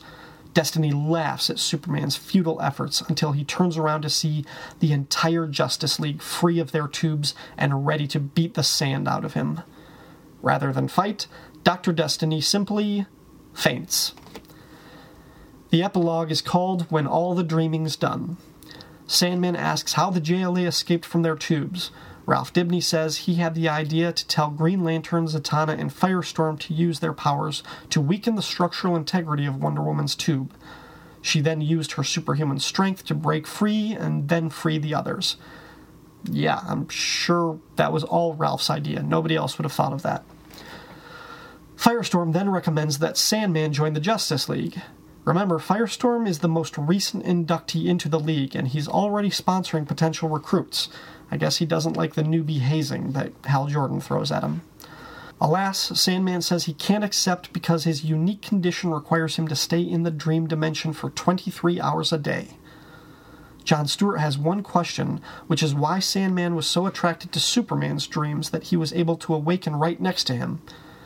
Destiny 0.54 0.92
laughs 0.92 1.50
at 1.50 1.60
Superman's 1.60 2.16
futile 2.16 2.62
efforts 2.62 3.02
until 3.02 3.32
he 3.32 3.44
turns 3.44 3.78
around 3.78 4.02
to 4.02 4.10
see 4.10 4.46
the 4.80 4.92
entire 4.92 5.48
Justice 5.48 6.00
League 6.00 6.22
free 6.22 6.60
of 6.60 6.72
their 6.72 6.88
tubes 6.88 7.34
and 7.58 7.86
ready 7.86 8.08
to 8.08 8.20
beat 8.20 8.56
the 8.56 8.64
sand 8.64 9.08
out 9.08 9.26
of 9.26 9.34
him. 9.34 9.62
Rather 10.42 10.72
than 10.72 10.88
fight, 10.88 11.28
Dr. 11.64 11.92
Destiny 11.92 12.42
simply 12.42 13.06
faints. 13.54 14.14
The 15.70 15.84
epilogue 15.84 16.32
is 16.32 16.42
called 16.42 16.90
When 16.90 17.06
All 17.08 17.36
the 17.36 17.44
Dreaming's 17.44 17.96
Done. 17.96 18.38
Sandman 19.06 19.56
asks 19.56 19.94
how 19.94 20.10
the 20.10 20.22
JLA 20.22 20.66
escaped 20.66 21.06
from 21.06 21.24
their 21.24 21.36
tubes. 21.36 21.92
Ralph 22.28 22.52
Dibny 22.52 22.84
says 22.84 23.20
he 23.20 23.36
had 23.36 23.56
the 23.56 23.70
idea 23.70 24.12
to 24.12 24.28
tell 24.28 24.52
Green 24.52 24.84
Lantern, 24.84 25.28
Zatanna, 25.28 25.80
and 25.80 25.90
Firestorm 25.90 26.60
to 26.60 26.74
use 26.74 27.00
their 27.00 27.14
powers 27.14 27.64
to 27.90 28.02
weaken 28.02 28.36
the 28.36 28.42
structural 28.42 28.98
integrity 28.98 29.46
of 29.46 29.64
Wonder 29.64 29.82
Woman's 29.82 30.14
tube. 30.14 30.54
She 31.22 31.40
then 31.40 31.62
used 31.62 31.94
her 31.94 32.04
superhuman 32.04 32.60
strength 32.60 33.06
to 33.06 33.16
break 33.16 33.48
free 33.48 33.94
and 33.94 34.28
then 34.28 34.50
free 34.50 34.78
the 34.78 34.94
others. 34.94 35.38
Yeah, 36.26 36.60
I'm 36.68 36.90
sure 36.90 37.62
that 37.78 37.94
was 37.94 38.04
all 38.04 38.34
Ralph's 38.34 38.70
idea. 38.70 39.02
Nobody 39.02 39.38
else 39.38 39.58
would 39.58 39.64
have 39.64 39.72
thought 39.72 39.94
of 39.94 40.02
that. 40.02 40.26
Firestorm 41.78 42.34
then 42.34 42.50
recommends 42.50 43.00
that 43.00 43.18
Sandman 43.18 43.72
join 43.72 43.94
the 43.94 44.02
Justice 44.02 44.50
League. 44.50 44.82
Remember, 45.28 45.60
Firestorm 45.60 46.26
is 46.26 46.40
the 46.40 46.48
most 46.48 46.78
recent 46.78 47.26
inductee 47.26 47.88
into 47.88 48.08
the 48.08 48.18
League, 48.20 48.56
and 48.56 48.70
he's 48.70 48.88
already 48.88 49.30
sponsoring 49.30 49.86
potential 49.86 50.30
recruits. 50.30 50.88
I 51.30 51.36
guess 51.36 51.58
he 51.58 51.66
doesn't 51.66 51.98
like 51.98 52.14
the 52.14 52.24
newbie 52.24 52.60
hazing 52.60 53.12
that 53.12 53.34
Hal 53.44 53.68
Jordan 53.68 54.00
throws 54.00 54.32
at 54.32 54.42
him. 54.42 54.62
Alas, 55.42 56.00
Sandman 56.00 56.42
says 56.42 56.64
he 56.64 56.74
can't 56.74 57.04
accept 57.04 57.52
because 57.52 57.84
his 57.84 58.06
unique 58.06 58.42
condition 58.42 58.94
requires 58.94 59.36
him 59.36 59.50
to 59.50 59.56
stay 59.56 59.82
in 59.82 60.04
the 60.04 60.12
dream 60.12 60.48
dimension 60.48 60.94
for 60.94 61.10
23 61.10 61.82
hours 61.82 62.14
a 62.14 62.18
day. 62.18 62.52
John 63.66 63.86
Stewart 63.86 64.22
has 64.22 64.38
one 64.38 64.64
question, 64.64 65.20
which 65.48 65.62
is 65.62 65.76
why 65.76 66.00
Sandman 66.00 66.56
was 66.56 66.68
so 66.68 66.86
attracted 66.86 67.34
to 67.34 67.42
Superman's 67.42 68.08
dreams 68.08 68.52
that 68.52 68.64
he 68.64 68.78
was 68.78 68.94
able 68.94 69.18
to 69.18 69.34
awaken 69.34 69.76
right 69.76 70.00
next 70.00 70.24
to 70.28 70.36
him. 70.36 70.62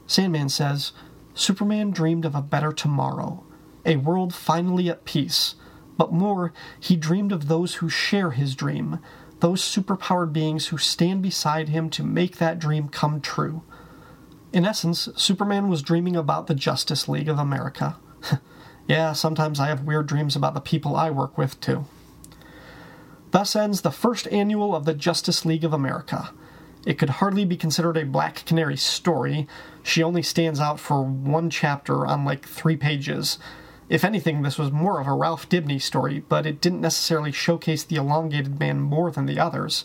Sandman 0.05 0.49
says, 0.49 0.91
Superman 1.33 1.89
dreamed 1.89 2.23
of 2.23 2.35
a 2.35 2.41
better 2.43 2.71
tomorrow, 2.71 3.43
a 3.85 3.97
world 3.97 4.33
finally 4.33 4.89
at 4.89 5.05
peace. 5.05 5.55
But 5.97 6.11
more, 6.11 6.53
he 6.79 6.95
dreamed 6.95 7.31
of 7.31 7.47
those 7.47 7.75
who 7.75 7.89
share 7.89 8.31
his 8.31 8.55
dream, 8.55 8.99
those 9.39 9.61
superpowered 9.61 10.33
beings 10.33 10.67
who 10.67 10.77
stand 10.77 11.21
beside 11.21 11.69
him 11.69 11.89
to 11.91 12.03
make 12.03 12.37
that 12.37 12.59
dream 12.59 12.89
come 12.89 13.21
true. 13.21 13.63
In 14.53 14.65
essence, 14.65 15.09
Superman 15.15 15.69
was 15.69 15.81
dreaming 15.81 16.15
about 16.15 16.47
the 16.47 16.55
Justice 16.55 17.07
League 17.07 17.29
of 17.29 17.39
America. 17.39 17.97
yeah, 18.87 19.13
sometimes 19.13 19.59
I 19.59 19.67
have 19.67 19.83
weird 19.83 20.07
dreams 20.07 20.35
about 20.35 20.53
the 20.53 20.59
people 20.59 20.95
I 20.95 21.09
work 21.09 21.37
with, 21.37 21.59
too. 21.59 21.85
Thus 23.31 23.55
ends 23.55 23.81
the 23.81 23.91
first 23.91 24.27
annual 24.27 24.75
of 24.75 24.85
the 24.85 24.93
Justice 24.93 25.45
League 25.45 25.63
of 25.63 25.71
America. 25.71 26.31
It 26.85 26.97
could 26.97 27.09
hardly 27.09 27.45
be 27.45 27.55
considered 27.55 27.95
a 27.95 28.05
Black 28.05 28.43
Canary 28.45 28.75
story. 28.75 29.47
She 29.83 30.03
only 30.03 30.21
stands 30.21 30.59
out 30.59 30.79
for 30.79 31.01
one 31.03 31.49
chapter 31.49 32.05
on 32.05 32.25
like 32.25 32.45
three 32.45 32.75
pages. 32.75 33.37
If 33.91 34.05
anything, 34.05 34.41
this 34.41 34.57
was 34.57 34.71
more 34.71 35.01
of 35.01 35.07
a 35.07 35.11
Ralph 35.11 35.49
Dibny 35.49 35.81
story, 35.81 36.23
but 36.29 36.45
it 36.45 36.61
didn't 36.61 36.79
necessarily 36.79 37.33
showcase 37.33 37.83
the 37.83 37.97
elongated 37.97 38.57
man 38.57 38.79
more 38.79 39.11
than 39.11 39.25
the 39.25 39.37
others. 39.37 39.83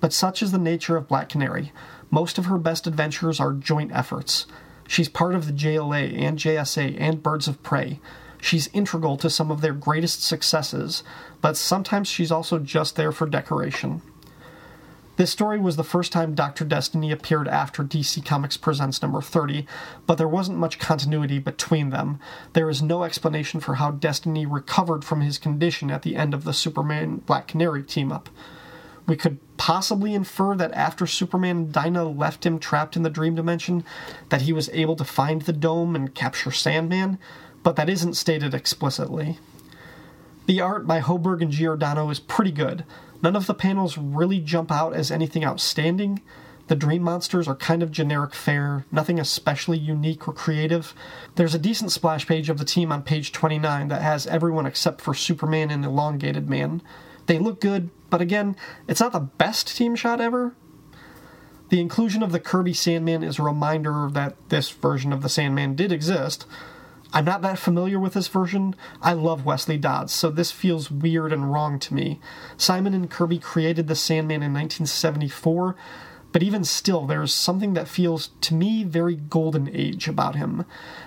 But 0.00 0.12
such 0.12 0.42
is 0.42 0.50
the 0.50 0.58
nature 0.58 0.96
of 0.96 1.06
Black 1.06 1.28
Canary. 1.28 1.70
Most 2.10 2.38
of 2.38 2.46
her 2.46 2.58
best 2.58 2.88
adventures 2.88 3.38
are 3.38 3.52
joint 3.52 3.92
efforts. 3.94 4.46
She's 4.88 5.08
part 5.08 5.36
of 5.36 5.46
the 5.46 5.52
JLA 5.52 6.20
and 6.20 6.40
JSA 6.40 7.00
and 7.00 7.22
Birds 7.22 7.46
of 7.46 7.62
Prey. 7.62 8.00
She's 8.40 8.68
integral 8.72 9.16
to 9.18 9.30
some 9.30 9.52
of 9.52 9.60
their 9.60 9.74
greatest 9.74 10.24
successes, 10.24 11.04
but 11.40 11.56
sometimes 11.56 12.08
she's 12.08 12.32
also 12.32 12.58
just 12.58 12.96
there 12.96 13.12
for 13.12 13.28
decoration. 13.28 14.02
This 15.20 15.30
story 15.30 15.60
was 15.60 15.76
the 15.76 15.84
first 15.84 16.12
time 16.12 16.34
Dr. 16.34 16.64
Destiny 16.64 17.12
appeared 17.12 17.46
after 17.46 17.84
DC 17.84 18.24
Comics 18.24 18.56
Presents 18.56 19.02
number 19.02 19.20
30, 19.20 19.66
but 20.06 20.14
there 20.14 20.26
wasn't 20.26 20.56
much 20.56 20.78
continuity 20.78 21.38
between 21.38 21.90
them. 21.90 22.18
There 22.54 22.70
is 22.70 22.80
no 22.80 23.02
explanation 23.02 23.60
for 23.60 23.74
how 23.74 23.90
Destiny 23.90 24.46
recovered 24.46 25.04
from 25.04 25.20
his 25.20 25.36
condition 25.36 25.90
at 25.90 26.00
the 26.00 26.16
end 26.16 26.32
of 26.32 26.44
the 26.44 26.54
Superman 26.54 27.16
Black 27.16 27.48
Canary 27.48 27.82
team 27.82 28.10
up. 28.10 28.30
We 29.06 29.14
could 29.14 29.40
possibly 29.58 30.14
infer 30.14 30.56
that 30.56 30.72
after 30.72 31.06
Superman 31.06 31.56
and 31.56 31.72
Dinah 31.72 32.08
left 32.08 32.46
him 32.46 32.58
trapped 32.58 32.96
in 32.96 33.02
the 33.02 33.10
dream 33.10 33.34
dimension, 33.34 33.84
that 34.30 34.40
he 34.40 34.54
was 34.54 34.70
able 34.70 34.96
to 34.96 35.04
find 35.04 35.42
the 35.42 35.52
dome 35.52 35.94
and 35.94 36.14
capture 36.14 36.50
Sandman, 36.50 37.18
but 37.62 37.76
that 37.76 37.90
isn't 37.90 38.14
stated 38.14 38.54
explicitly. 38.54 39.38
The 40.46 40.62
art 40.62 40.86
by 40.86 41.00
Hoberg 41.00 41.42
and 41.42 41.52
Giordano 41.52 42.08
is 42.08 42.20
pretty 42.20 42.52
good. 42.52 42.84
None 43.22 43.36
of 43.36 43.46
the 43.46 43.54
panels 43.54 43.98
really 43.98 44.40
jump 44.40 44.70
out 44.70 44.94
as 44.94 45.10
anything 45.10 45.44
outstanding. 45.44 46.22
The 46.68 46.76
dream 46.76 47.02
monsters 47.02 47.48
are 47.48 47.56
kind 47.56 47.82
of 47.82 47.90
generic 47.90 48.32
fare, 48.32 48.86
nothing 48.92 49.18
especially 49.18 49.76
unique 49.76 50.28
or 50.28 50.32
creative. 50.32 50.94
There's 51.34 51.54
a 51.54 51.58
decent 51.58 51.90
splash 51.90 52.26
page 52.26 52.48
of 52.48 52.58
the 52.58 52.64
team 52.64 52.92
on 52.92 53.02
page 53.02 53.32
29 53.32 53.88
that 53.88 54.02
has 54.02 54.26
everyone 54.26 54.66
except 54.66 55.00
for 55.00 55.12
Superman 55.12 55.70
and 55.70 55.84
Elongated 55.84 56.48
Man. 56.48 56.80
They 57.26 57.38
look 57.38 57.60
good, 57.60 57.90
but 58.08 58.20
again, 58.20 58.56
it's 58.86 59.00
not 59.00 59.12
the 59.12 59.20
best 59.20 59.76
team 59.76 59.96
shot 59.96 60.20
ever. 60.20 60.54
The 61.70 61.80
inclusion 61.80 62.22
of 62.22 62.32
the 62.32 62.40
Kirby 62.40 62.74
Sandman 62.74 63.22
is 63.22 63.38
a 63.38 63.44
reminder 63.44 64.08
that 64.12 64.36
this 64.48 64.70
version 64.70 65.12
of 65.12 65.22
the 65.22 65.28
Sandman 65.28 65.74
did 65.74 65.92
exist. 65.92 66.46
I'm 67.12 67.24
not 67.24 67.42
that 67.42 67.58
familiar 67.58 67.98
with 67.98 68.14
this 68.14 68.28
version. 68.28 68.76
I 69.02 69.14
love 69.14 69.44
Wesley 69.44 69.78
Dodds, 69.78 70.12
so 70.12 70.30
this 70.30 70.52
feels 70.52 70.92
weird 70.92 71.32
and 71.32 71.52
wrong 71.52 71.80
to 71.80 71.94
me. 71.94 72.20
Simon 72.56 72.94
and 72.94 73.10
Kirby 73.10 73.38
created 73.38 73.88
the 73.88 73.96
Sandman 73.96 74.42
in 74.42 74.54
1974, 74.54 75.74
but 76.30 76.44
even 76.44 76.62
still, 76.62 77.06
there's 77.06 77.34
something 77.34 77.74
that 77.74 77.88
feels, 77.88 78.30
to 78.42 78.54
me, 78.54 78.84
very 78.84 79.16
golden 79.16 79.68
age 79.74 80.06
about 80.06 80.36
him. 80.36 80.64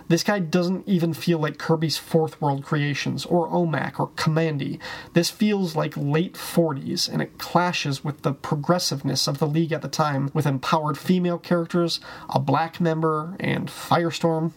This 0.09 0.23
guy 0.23 0.39
doesn't 0.39 0.85
even 0.85 1.13
feel 1.13 1.39
like 1.39 1.57
Kirby's 1.57 1.97
Fourth 1.97 2.41
World 2.41 2.65
Creations, 2.65 3.25
or 3.25 3.47
OMAC, 3.47 3.97
or 4.01 4.09
Kamandi. 4.09 4.79
This 5.13 5.29
feels 5.29 5.77
like 5.77 5.95
late 5.95 6.33
40s, 6.33 7.07
and 7.07 7.21
it 7.21 7.37
clashes 7.37 8.03
with 8.03 8.23
the 8.23 8.33
progressiveness 8.33 9.25
of 9.25 9.39
the 9.39 9.47
League 9.47 9.71
at 9.71 9.81
the 9.81 9.87
time, 9.87 10.29
with 10.33 10.45
empowered 10.45 10.97
female 10.97 11.39
characters, 11.39 12.01
a 12.27 12.39
black 12.39 12.81
member, 12.81 13.37
and 13.39 13.69
Firestorm. 13.69 14.51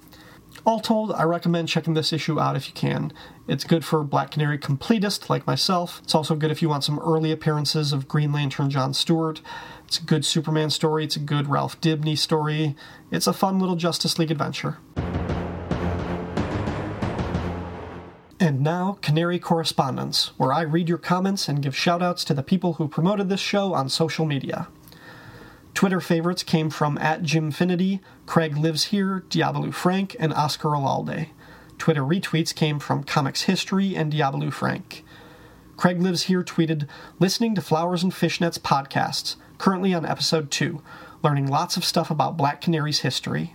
All 0.66 0.80
told, 0.80 1.12
I 1.12 1.22
recommend 1.22 1.68
checking 1.68 1.94
this 1.94 2.12
issue 2.12 2.40
out 2.40 2.56
if 2.56 2.66
you 2.66 2.74
can. 2.74 3.12
It's 3.46 3.62
good 3.62 3.84
for 3.84 4.02
Black 4.02 4.32
Canary 4.32 4.58
completists 4.58 5.30
like 5.30 5.46
myself. 5.46 6.00
It's 6.02 6.12
also 6.12 6.34
good 6.34 6.50
if 6.50 6.60
you 6.60 6.68
want 6.68 6.82
some 6.82 6.98
early 6.98 7.30
appearances 7.30 7.92
of 7.92 8.08
Green 8.08 8.32
Lantern 8.32 8.68
John 8.68 8.92
Stewart. 8.92 9.40
It's 9.86 10.00
a 10.00 10.02
good 10.02 10.24
Superman 10.24 10.70
story, 10.70 11.04
it's 11.04 11.14
a 11.14 11.20
good 11.20 11.46
Ralph 11.46 11.80
Dibny 11.80 12.18
story. 12.18 12.74
It's 13.12 13.28
a 13.28 13.32
fun 13.32 13.60
little 13.60 13.76
Justice 13.76 14.18
League 14.18 14.32
adventure. 14.32 14.78
And 18.40 18.60
now, 18.60 18.98
Canary 19.02 19.38
Correspondence, 19.38 20.32
where 20.36 20.52
I 20.52 20.62
read 20.62 20.88
your 20.88 20.98
comments 20.98 21.48
and 21.48 21.62
give 21.62 21.74
shoutouts 21.74 22.24
to 22.24 22.34
the 22.34 22.42
people 22.42 22.74
who 22.74 22.88
promoted 22.88 23.28
this 23.28 23.40
show 23.40 23.72
on 23.72 23.88
social 23.88 24.26
media. 24.26 24.66
Twitter 25.76 26.00
favorites 26.00 26.42
came 26.42 26.70
from 26.70 26.96
at 26.96 27.22
Jimfinity, 27.22 28.00
Craig 28.24 28.56
Lives 28.56 28.84
Here, 28.84 29.24
Diablo 29.28 29.70
Frank, 29.70 30.16
and 30.18 30.32
Oscar 30.32 30.70
Alalde. 30.70 31.28
Twitter 31.76 32.00
retweets 32.00 32.54
came 32.54 32.78
from 32.78 33.04
Comics 33.04 33.42
History 33.42 33.94
and 33.94 34.10
Diablo 34.10 34.50
Frank. 34.50 35.04
Craig 35.76 36.00
Lives 36.00 36.22
Here 36.22 36.42
tweeted, 36.42 36.88
listening 37.18 37.54
to 37.54 37.60
Flowers 37.60 38.02
and 38.02 38.10
Fishnets 38.10 38.58
podcasts, 38.58 39.36
currently 39.58 39.92
on 39.92 40.06
episode 40.06 40.50
2, 40.50 40.80
learning 41.22 41.46
lots 41.46 41.76
of 41.76 41.84
stuff 41.84 42.10
about 42.10 42.38
Black 42.38 42.62
Canary's 42.62 43.00
history. 43.00 43.54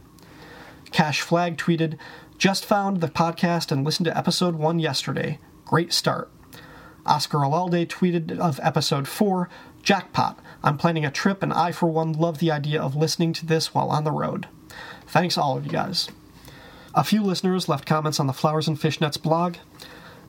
Cash 0.91 1.21
Flag 1.21 1.57
tweeted, 1.57 1.97
just 2.37 2.67
found 2.67 3.01
the 3.01 3.07
podcast 3.07 3.71
and 3.71 3.83
listened 3.83 4.05
to 4.05 4.15
episode 4.15 4.53
1 4.57 4.77
yesterday. 4.77 5.39
Great 5.65 5.91
start. 5.91 6.29
Oscar 7.03 7.39
Alalde 7.39 7.87
tweeted 7.87 8.37
of 8.37 8.59
episode 8.61 9.07
4, 9.07 9.49
Jackpot. 9.81 10.37
I'm 10.63 10.77
planning 10.77 11.05
a 11.05 11.11
trip, 11.11 11.41
and 11.41 11.51
I, 11.51 11.71
for 11.71 11.87
one, 11.87 12.13
love 12.13 12.39
the 12.39 12.51
idea 12.51 12.81
of 12.81 12.95
listening 12.95 13.33
to 13.33 13.45
this 13.45 13.73
while 13.73 13.89
on 13.89 14.03
the 14.03 14.11
road. 14.11 14.47
Thanks, 15.07 15.37
all 15.37 15.57
of 15.57 15.65
you 15.65 15.71
guys. 15.71 16.09
A 16.93 17.03
few 17.03 17.23
listeners 17.23 17.69
left 17.69 17.85
comments 17.85 18.19
on 18.19 18.27
the 18.27 18.33
Flowers 18.33 18.67
and 18.67 18.79
Fishnets 18.79 19.21
blog. 19.21 19.55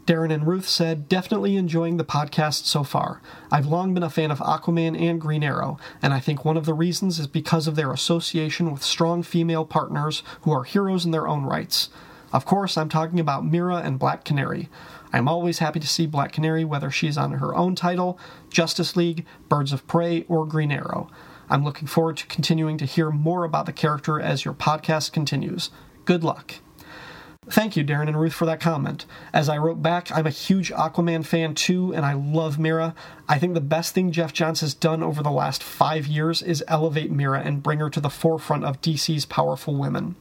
Darren 0.07 0.33
and 0.33 0.47
Ruth 0.47 0.68
said, 0.68 1.09
Definitely 1.09 1.57
enjoying 1.57 1.97
the 1.97 2.05
podcast 2.05 2.64
so 2.64 2.83
far. 2.83 3.21
I've 3.51 3.66
long 3.66 3.95
been 3.95 4.03
a 4.03 4.11
fan 4.11 4.31
of 4.31 4.40
Aquaman 4.40 5.01
and 5.01 5.21
Green 5.21 5.45
Arrow, 5.45 5.79
and 6.01 6.12
I 6.12 6.18
think 6.18 6.45
one 6.45 6.57
of 6.57 6.64
the 6.64 6.75
reasons 6.75 7.18
is 7.21 7.27
because 7.27 7.68
of 7.68 7.77
their 7.77 7.92
association 7.92 8.73
with 8.73 8.83
strong 8.83 9.23
female 9.23 9.64
partners 9.64 10.23
who 10.42 10.51
are 10.51 10.64
heroes 10.64 11.05
in 11.05 11.12
their 11.12 11.29
own 11.29 11.45
rights. 11.45 11.88
Of 12.33 12.47
course, 12.47 12.77
I'm 12.77 12.88
talking 12.88 13.21
about 13.21 13.45
Mera 13.45 13.77
and 13.77 13.99
Black 13.99 14.25
Canary. 14.25 14.68
I'm 15.12 15.29
always 15.29 15.59
happy 15.59 15.81
to 15.81 15.87
see 15.87 16.07
Black 16.07 16.33
Canary, 16.33 16.64
whether 16.64 16.90
she's 16.90 17.18
on 17.18 17.33
her 17.33 17.55
own 17.55 17.75
title, 17.75 18.18
Justice 18.51 18.96
League, 18.96 19.27
Birds 19.48 19.72
of 19.72 19.87
Prey, 19.87 20.25
or 20.29 20.46
Green 20.46 20.72
Arrow. 20.72 21.11
I'm 21.51 21.64
looking 21.64 21.87
forward 21.87 22.16
to 22.18 22.27
continuing 22.27 22.79
to 22.79 22.87
hear 22.87 23.11
more 23.11 23.44
about 23.44 23.66
the 23.66 23.72
character 23.72 24.18
as 24.18 24.44
your 24.44 24.55
podcast 24.55 25.12
continues. 25.12 25.70
Good 26.07 26.25
luck. 26.25 26.55
Thank 27.51 27.77
you, 27.77 27.85
Darren 27.85 28.07
and 28.07 28.18
Ruth, 28.18 28.33
for 28.33 28.46
that 28.46 28.61
comment. 28.61 29.05
As 29.33 29.48
I 29.48 29.59
wrote 29.59 29.83
back, 29.83 30.12
I'm 30.12 30.29
a 30.29 30.31
huge 30.31 30.70
Aquaman 30.70 31.27
fan 31.27 31.55
too, 31.55 31.92
and 31.92 32.07
I 32.07 32.12
love 32.12 32.57
Mera. 32.57 32.94
I 33.29 33.38
think 33.38 33.55
the 33.55 33.61
best 33.61 33.94
thing 33.94 34.12
Geoff 34.12 34.33
Johns 34.33 34.61
has 34.61 34.75
done 34.75 35.03
over 35.03 35.25
the 35.25 35.31
last 35.31 35.61
five 35.61 36.07
years 36.07 36.40
is 36.40 36.64
elevate 36.68 37.11
Mera 37.11 37.40
and 37.40 37.62
bring 37.62 37.81
her 37.81 37.90
to 37.90 38.01
the 38.01 38.09
forefront 38.09 38.64
of 38.64 38.81
DC's 38.81 39.27
powerful 39.27 39.75
women. 39.75 40.14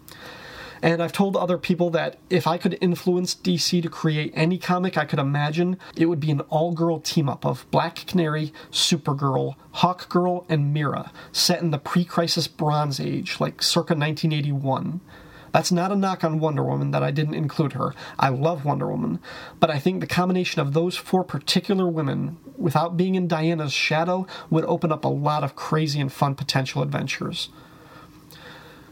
And 0.83 1.01
I've 1.01 1.13
told 1.13 1.37
other 1.37 1.57
people 1.59 1.91
that 1.91 2.17
if 2.29 2.47
I 2.47 2.57
could 2.57 2.77
influence 2.81 3.35
DC 3.35 3.83
to 3.83 3.89
create 3.89 4.33
any 4.35 4.57
comic 4.57 4.97
I 4.97 5.05
could 5.05 5.19
imagine, 5.19 5.77
it 5.95 6.07
would 6.07 6.19
be 6.19 6.31
an 6.31 6.41
all 6.41 6.73
girl 6.73 6.99
team 6.99 7.29
up 7.29 7.45
of 7.45 7.69
Black 7.69 8.07
Canary, 8.07 8.51
Supergirl, 8.71 9.55
Hawkgirl, 9.75 10.45
and 10.49 10.73
Mera, 10.73 11.11
set 11.31 11.61
in 11.61 11.69
the 11.69 11.77
pre 11.77 12.03
crisis 12.03 12.47
Bronze 12.47 12.99
Age, 12.99 13.39
like 13.39 13.61
circa 13.61 13.93
1981. 13.93 15.01
That's 15.51 15.71
not 15.71 15.91
a 15.91 15.95
knock 15.95 16.23
on 16.23 16.39
Wonder 16.39 16.63
Woman 16.63 16.91
that 16.91 17.03
I 17.03 17.11
didn't 17.11 17.35
include 17.35 17.73
her. 17.73 17.93
I 18.17 18.29
love 18.29 18.65
Wonder 18.65 18.87
Woman. 18.87 19.19
But 19.59 19.69
I 19.69 19.79
think 19.79 19.99
the 19.99 20.07
combination 20.07 20.61
of 20.61 20.73
those 20.73 20.95
four 20.95 21.23
particular 21.23 21.87
women, 21.87 22.37
without 22.57 22.95
being 22.95 23.15
in 23.15 23.27
Diana's 23.27 23.73
shadow, 23.73 24.25
would 24.49 24.65
open 24.65 24.91
up 24.91 25.03
a 25.03 25.09
lot 25.09 25.43
of 25.43 25.55
crazy 25.55 25.99
and 25.99 26.11
fun 26.11 26.35
potential 26.35 26.81
adventures. 26.81 27.49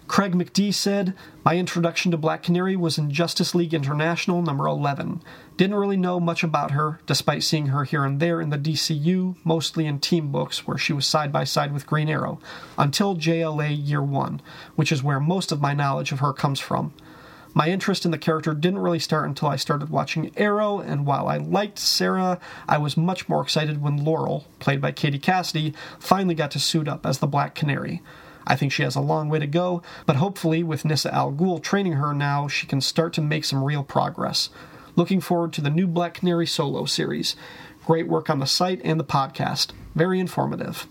Craig 0.10 0.34
McD 0.34 0.74
said, 0.74 1.14
My 1.46 1.56
introduction 1.56 2.10
to 2.10 2.18
Black 2.18 2.42
Canary 2.42 2.76
was 2.76 2.98
in 2.98 3.12
Justice 3.12 3.54
League 3.54 3.76
International 3.76 4.42
number 4.42 4.66
11. 4.66 5.22
Didn't 5.56 5.76
really 5.76 5.98
know 5.98 6.20
much 6.20 6.44
about 6.44 6.72
her, 6.72 7.00
despite 7.06 7.44
seeing 7.44 7.68
her 7.68 7.84
here 7.84 8.04
and 8.04 8.20
there 8.20 8.42
in 8.42 8.50
the 8.50 8.58
DCU, 8.58 9.36
mostly 9.44 9.86
in 9.86 10.00
team 10.00 10.32
books 10.32 10.66
where 10.66 10.80
she 10.80 10.94
was 10.94 11.06
side 11.06 11.32
by 11.32 11.44
side 11.44 11.72
with 11.72 11.86
Green 11.86 12.10
Arrow, 12.10 12.40
until 12.76 13.16
JLA 13.16 13.70
Year 13.88 14.02
1, 14.02 14.42
which 14.76 14.92
is 14.92 15.04
where 15.04 15.20
most 15.20 15.52
of 15.52 15.62
my 15.62 15.76
knowledge 15.76 16.12
of 16.12 16.22
her 16.22 16.34
comes 16.34 16.60
from. 16.60 16.92
My 17.54 17.70
interest 17.70 18.04
in 18.04 18.10
the 18.10 18.18
character 18.18 18.56
didn't 18.56 18.80
really 18.80 18.98
start 18.98 19.28
until 19.28 19.50
I 19.50 19.58
started 19.58 19.92
watching 19.92 20.32
Arrow, 20.36 20.80
and 20.80 21.06
while 21.06 21.28
I 21.28 21.38
liked 21.38 21.78
Sara, 21.78 22.40
I 22.68 22.80
was 22.80 22.98
much 22.98 23.30
more 23.30 23.44
excited 23.44 23.80
when 23.80 24.04
Laurel, 24.04 24.48
played 24.58 24.82
by 24.82 24.92
Katie 24.92 25.20
Cassidy, 25.20 25.76
finally 26.00 26.34
got 26.34 26.50
to 26.52 26.60
suit 26.60 26.88
up 26.88 27.06
as 27.06 27.20
the 27.20 27.28
Black 27.28 27.54
Canary. 27.54 28.02
I 28.50 28.56
think 28.56 28.72
she 28.72 28.84
has 28.84 28.96
a 28.96 29.02
long 29.02 29.30
way 29.30 29.40
to 29.40 29.48
go, 29.48 29.84
but 30.06 30.18
hopefully, 30.18 30.64
with 30.64 30.84
Nyssa 30.84 31.14
Al 31.14 31.32
Ghul 31.32 31.62
training 31.62 31.94
her 31.94 32.14
now, 32.14 32.48
she 32.48 32.68
can 32.68 32.82
start 32.82 33.14
to 33.14 33.22
make 33.22 33.46
some 33.46 33.64
real 33.64 33.84
progress. 33.84 34.50
Looking 34.96 35.22
forward 35.22 35.54
to 35.54 35.62
the 35.62 35.70
new 35.70 35.88
Black 35.88 36.16
Canary 36.16 36.48
solo 36.48 36.86
series. 36.86 37.36
Great 37.86 38.08
work 38.08 38.30
on 38.30 38.40
the 38.40 38.46
site 38.46 38.82
and 38.84 39.00
the 39.00 39.06
podcast. 39.06 39.70
Very 39.96 40.20
informative. 40.20 40.88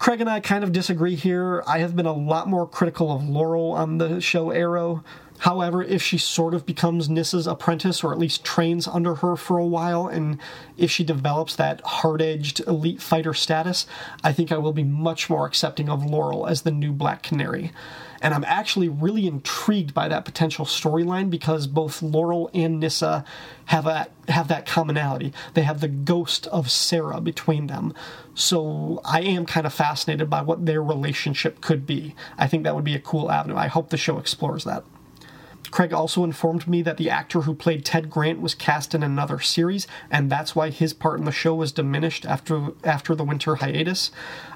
Craig 0.00 0.20
and 0.20 0.30
I 0.30 0.40
kind 0.40 0.64
of 0.64 0.72
disagree 0.72 1.14
here. 1.14 1.62
I 1.66 1.78
have 1.78 1.94
been 1.94 2.06
a 2.06 2.12
lot 2.12 2.48
more 2.48 2.66
critical 2.66 3.12
of 3.12 3.28
Laurel 3.28 3.72
on 3.72 3.98
the 3.98 4.20
show 4.20 4.50
Arrow. 4.50 5.04
However, 5.40 5.82
if 5.82 6.02
she 6.02 6.18
sort 6.18 6.52
of 6.52 6.66
becomes 6.66 7.08
Nyssa's 7.08 7.46
apprentice, 7.46 8.04
or 8.04 8.12
at 8.12 8.18
least 8.18 8.44
trains 8.44 8.86
under 8.86 9.16
her 9.16 9.36
for 9.36 9.56
a 9.56 9.66
while, 9.66 10.06
and 10.06 10.38
if 10.76 10.90
she 10.90 11.02
develops 11.02 11.56
that 11.56 11.80
hard 11.80 12.20
edged 12.20 12.60
elite 12.66 13.00
fighter 13.00 13.32
status, 13.32 13.86
I 14.22 14.34
think 14.34 14.52
I 14.52 14.58
will 14.58 14.74
be 14.74 14.84
much 14.84 15.30
more 15.30 15.46
accepting 15.46 15.88
of 15.88 16.04
Laurel 16.04 16.46
as 16.46 16.62
the 16.62 16.70
new 16.70 16.92
Black 16.92 17.22
Canary. 17.22 17.72
And 18.20 18.34
I'm 18.34 18.44
actually 18.44 18.90
really 18.90 19.26
intrigued 19.26 19.94
by 19.94 20.08
that 20.08 20.26
potential 20.26 20.66
storyline 20.66 21.30
because 21.30 21.66
both 21.66 22.02
Laurel 22.02 22.50
and 22.52 22.78
Nissa 22.78 23.24
have 23.66 23.86
a 23.86 24.08
have 24.28 24.48
that 24.48 24.66
commonality. 24.66 25.32
They 25.54 25.62
have 25.62 25.80
the 25.80 25.88
ghost 25.88 26.46
of 26.48 26.70
Sara 26.70 27.18
between 27.22 27.66
them. 27.66 27.94
So 28.34 29.00
I 29.06 29.22
am 29.22 29.46
kind 29.46 29.66
of 29.66 29.72
fascinated 29.72 30.28
by 30.28 30.42
what 30.42 30.66
their 30.66 30.82
relationship 30.82 31.62
could 31.62 31.86
be. 31.86 32.14
I 32.36 32.46
think 32.46 32.64
that 32.64 32.74
would 32.74 32.84
be 32.84 32.94
a 32.94 33.00
cool 33.00 33.30
avenue. 33.30 33.56
I 33.56 33.68
hope 33.68 33.88
the 33.88 33.96
show 33.96 34.18
explores 34.18 34.64
that. 34.64 34.84
Craig 35.70 35.92
also 35.92 36.24
informed 36.24 36.66
me 36.66 36.82
that 36.82 36.96
the 36.96 37.10
actor 37.10 37.42
who 37.42 37.54
played 37.54 37.84
Ted 37.84 38.10
Grant 38.10 38.40
was 38.40 38.54
cast 38.54 38.94
in 38.94 39.02
another 39.02 39.38
series, 39.38 39.86
and 40.10 40.30
that's 40.30 40.56
why 40.56 40.70
his 40.70 40.92
part 40.92 41.18
in 41.18 41.24
the 41.24 41.32
show 41.32 41.54
was 41.54 41.72
diminished 41.72 42.26
after 42.26 42.68
after 42.84 43.14
the 43.14 43.24
winter 43.24 43.56
hiatus. 43.56 44.10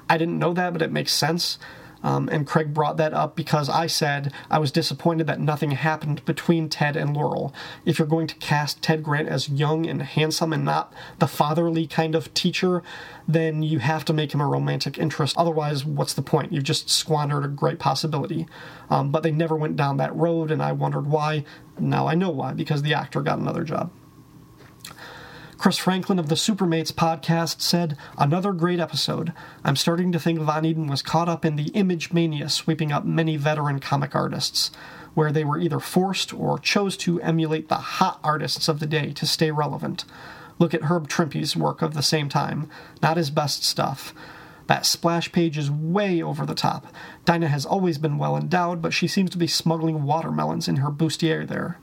I 0.09 0.17
didn't 0.17 0.39
know 0.39 0.53
that, 0.53 0.73
but 0.73 0.81
it 0.81 0.91
makes 0.91 1.13
sense. 1.13 1.57
Um, 2.05 2.29
and 2.31 2.45
Craig 2.45 2.71
brought 2.71 2.97
that 2.97 3.15
up 3.15 3.35
because 3.35 3.67
I 3.67 3.87
said 3.87 4.31
I 4.51 4.59
was 4.59 4.71
disappointed 4.71 5.25
that 5.25 5.39
nothing 5.39 5.71
happened 5.71 6.23
between 6.23 6.69
Ted 6.69 6.95
and 6.95 7.17
Laurel. 7.17 7.51
If 7.83 7.97
you're 7.97 8.07
going 8.07 8.27
to 8.27 8.35
cast 8.35 8.83
Ted 8.83 9.01
Grant 9.01 9.27
as 9.27 9.49
young 9.49 9.87
and 9.87 10.03
handsome 10.03 10.53
and 10.53 10.63
not 10.63 10.93
the 11.17 11.27
fatherly 11.27 11.87
kind 11.87 12.13
of 12.13 12.31
teacher, 12.35 12.83
then 13.27 13.63
you 13.63 13.79
have 13.79 14.05
to 14.05 14.13
make 14.13 14.35
him 14.35 14.41
a 14.41 14.45
romantic 14.47 14.99
interest. 14.99 15.35
Otherwise, 15.35 15.83
what's 15.83 16.13
the 16.13 16.21
point? 16.21 16.53
You've 16.53 16.63
just 16.63 16.91
squandered 16.91 17.43
a 17.43 17.47
great 17.47 17.79
possibility. 17.79 18.45
Um, 18.87 19.09
but 19.09 19.23
they 19.23 19.31
never 19.31 19.55
went 19.55 19.75
down 19.75 19.97
that 19.97 20.15
road, 20.15 20.51
and 20.51 20.61
I 20.61 20.73
wondered 20.73 21.07
why. 21.07 21.43
Now 21.79 22.07
I 22.07 22.13
know 22.13 22.29
why, 22.29 22.53
because 22.53 22.83
the 22.83 22.93
actor 22.93 23.21
got 23.21 23.39
another 23.39 23.63
job. 23.63 23.89
Chris 25.57 25.77
Franklin 25.77 26.19
of 26.19 26.27
the 26.27 26.35
Supermates 26.35 26.91
podcast 26.91 27.61
said, 27.61 27.97
Another 28.17 28.51
great 28.51 28.79
episode. 28.79 29.33
I'm 29.63 29.75
starting 29.75 30.11
to 30.11 30.19
think 30.19 30.39
Von 30.39 30.63
Eeden 30.63 30.89
was 30.89 31.01
caught 31.01 31.29
up 31.29 31.45
in 31.45 31.55
the 31.55 31.69
image 31.69 32.11
mania 32.11 32.49
sweeping 32.49 32.91
up 32.91 33.05
many 33.05 33.37
veteran 33.37 33.79
comic 33.79 34.13
artists, 34.13 34.69
where 35.13 35.31
they 35.31 35.45
were 35.45 35.57
either 35.57 35.79
forced 35.79 36.33
or 36.33 36.59
chose 36.59 36.97
to 36.97 37.21
emulate 37.21 37.69
the 37.69 37.75
hot 37.75 38.19
artists 38.23 38.67
of 38.67 38.79
the 38.79 38.85
day 38.85 39.13
to 39.13 39.25
stay 39.25 39.49
relevant. 39.49 40.03
Look 40.59 40.73
at 40.73 40.83
Herb 40.83 41.07
Trimpe's 41.07 41.55
work 41.55 41.81
of 41.81 41.93
the 41.93 42.03
same 42.03 42.29
time. 42.29 42.69
Not 43.01 43.17
his 43.17 43.29
best 43.29 43.63
stuff. 43.63 44.13
That 44.67 44.85
splash 44.85 45.31
page 45.31 45.57
is 45.57 45.71
way 45.71 46.21
over 46.21 46.45
the 46.45 46.53
top. 46.53 46.87
Dinah 47.23 47.47
has 47.47 47.65
always 47.65 47.97
been 47.97 48.17
well 48.17 48.35
endowed, 48.35 48.81
but 48.81 48.93
she 48.93 49.07
seems 49.07 49.29
to 49.31 49.37
be 49.37 49.47
smuggling 49.47 50.03
watermelons 50.03 50.67
in 50.67 50.77
her 50.77 50.91
bustier 50.91 51.47
there. 51.47 51.79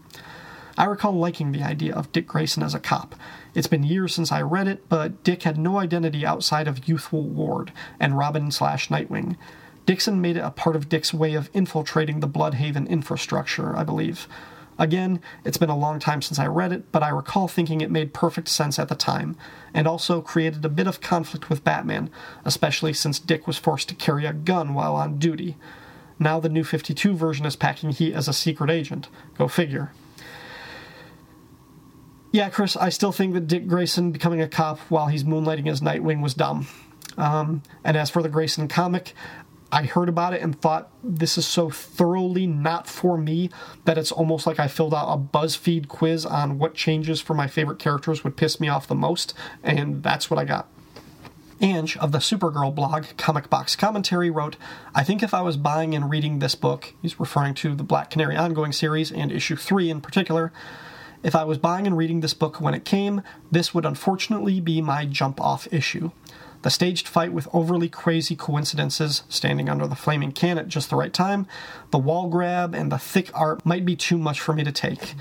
I 0.76 0.84
recall 0.84 1.12
liking 1.12 1.52
the 1.52 1.62
idea 1.62 1.94
of 1.94 2.12
Dick 2.12 2.26
Grayson 2.26 2.62
as 2.62 2.74
a 2.74 2.80
cop. 2.80 3.14
It's 3.54 3.66
been 3.66 3.82
years 3.82 4.14
since 4.14 4.32
I 4.32 4.40
read 4.40 4.66
it, 4.66 4.88
but 4.88 5.22
Dick 5.24 5.42
had 5.42 5.58
no 5.58 5.78
identity 5.78 6.24
outside 6.24 6.66
of 6.66 6.88
youthful 6.88 7.22
Ward 7.22 7.72
and 8.00 8.16
Robin 8.16 8.50
slash 8.50 8.88
Nightwing. 8.88 9.36
Dixon 9.84 10.20
made 10.20 10.36
it 10.36 10.44
a 10.44 10.50
part 10.50 10.76
of 10.76 10.88
Dick's 10.88 11.12
way 11.12 11.34
of 11.34 11.50
infiltrating 11.52 12.20
the 12.20 12.28
Blüdhaven 12.28 12.88
infrastructure, 12.88 13.76
I 13.76 13.84
believe. 13.84 14.26
Again, 14.78 15.20
it's 15.44 15.58
been 15.58 15.68
a 15.68 15.76
long 15.76 15.98
time 15.98 16.22
since 16.22 16.38
I 16.38 16.46
read 16.46 16.72
it, 16.72 16.90
but 16.92 17.02
I 17.02 17.10
recall 17.10 17.46
thinking 17.46 17.80
it 17.80 17.90
made 17.90 18.14
perfect 18.14 18.48
sense 18.48 18.78
at 18.78 18.88
the 18.88 18.94
time, 18.94 19.36
and 19.74 19.86
also 19.86 20.22
created 20.22 20.64
a 20.64 20.70
bit 20.70 20.86
of 20.86 21.02
conflict 21.02 21.50
with 21.50 21.64
Batman, 21.64 22.10
especially 22.44 22.94
since 22.94 23.18
Dick 23.18 23.46
was 23.46 23.58
forced 23.58 23.90
to 23.90 23.94
carry 23.94 24.24
a 24.24 24.32
gun 24.32 24.72
while 24.72 24.96
on 24.96 25.18
duty. 25.18 25.56
Now 26.18 26.40
the 26.40 26.48
new 26.48 26.64
52 26.64 27.14
version 27.14 27.44
is 27.44 27.56
packing 27.56 27.90
heat 27.90 28.14
as 28.14 28.28
a 28.28 28.32
secret 28.32 28.70
agent. 28.70 29.08
Go 29.36 29.46
figure. 29.46 29.92
Yeah, 32.32 32.48
Chris, 32.48 32.76
I 32.76 32.88
still 32.88 33.12
think 33.12 33.34
that 33.34 33.46
Dick 33.46 33.66
Grayson 33.66 34.10
becoming 34.10 34.40
a 34.40 34.48
cop 34.48 34.78
while 34.88 35.06
he's 35.06 35.22
moonlighting 35.22 35.68
as 35.68 35.82
Nightwing 35.82 36.22
was 36.22 36.32
dumb. 36.32 36.66
Um, 37.18 37.62
and 37.84 37.94
as 37.94 38.08
for 38.08 38.22
the 38.22 38.30
Grayson 38.30 38.68
comic, 38.68 39.12
I 39.70 39.84
heard 39.84 40.08
about 40.08 40.32
it 40.32 40.40
and 40.40 40.58
thought 40.58 40.90
this 41.04 41.36
is 41.36 41.46
so 41.46 41.68
thoroughly 41.68 42.46
not 42.46 42.86
for 42.86 43.18
me 43.18 43.50
that 43.84 43.98
it's 43.98 44.12
almost 44.12 44.46
like 44.46 44.58
I 44.58 44.66
filled 44.66 44.94
out 44.94 45.12
a 45.12 45.18
BuzzFeed 45.18 45.88
quiz 45.88 46.24
on 46.24 46.58
what 46.58 46.74
changes 46.74 47.20
for 47.20 47.34
my 47.34 47.46
favorite 47.46 47.78
characters 47.78 48.24
would 48.24 48.36
piss 48.36 48.60
me 48.60 48.68
off 48.68 48.86
the 48.86 48.94
most, 48.94 49.34
and 49.62 50.02
that's 50.02 50.30
what 50.30 50.38
I 50.38 50.44
got. 50.44 50.68
Anj 51.60 51.96
of 51.98 52.12
the 52.12 52.18
Supergirl 52.18 52.74
blog, 52.74 53.04
Comic 53.16 53.48
Box 53.48 53.76
Commentary, 53.76 54.30
wrote 54.30 54.56
I 54.94 55.04
think 55.04 55.22
if 55.22 55.32
I 55.32 55.42
was 55.42 55.56
buying 55.56 55.94
and 55.94 56.10
reading 56.10 56.38
this 56.38 56.54
book, 56.54 56.92
he's 57.00 57.20
referring 57.20 57.54
to 57.54 57.74
the 57.74 57.84
Black 57.84 58.10
Canary 58.10 58.36
ongoing 58.36 58.72
series 58.72 59.12
and 59.12 59.30
issue 59.30 59.56
3 59.56 59.88
in 59.88 60.00
particular, 60.00 60.52
if 61.22 61.34
I 61.34 61.44
was 61.44 61.58
buying 61.58 61.86
and 61.86 61.96
reading 61.96 62.20
this 62.20 62.34
book 62.34 62.60
when 62.60 62.74
it 62.74 62.84
came, 62.84 63.22
this 63.50 63.72
would 63.72 63.86
unfortunately 63.86 64.60
be 64.60 64.80
my 64.80 65.06
jump 65.06 65.40
off 65.40 65.72
issue. 65.72 66.10
The 66.62 66.70
staged 66.70 67.08
fight 67.08 67.32
with 67.32 67.48
overly 67.52 67.88
crazy 67.88 68.36
coincidences, 68.36 69.24
standing 69.28 69.68
under 69.68 69.86
the 69.86 69.96
flaming 69.96 70.32
can 70.32 70.58
at 70.58 70.68
just 70.68 70.90
the 70.90 70.96
right 70.96 71.12
time, 71.12 71.46
the 71.90 71.98
wall 71.98 72.28
grab, 72.28 72.74
and 72.74 72.90
the 72.90 72.98
thick 72.98 73.30
art 73.34 73.66
might 73.66 73.84
be 73.84 73.96
too 73.96 74.16
much 74.16 74.40
for 74.40 74.52
me 74.52 74.62
to 74.62 74.72
take. 74.72 75.14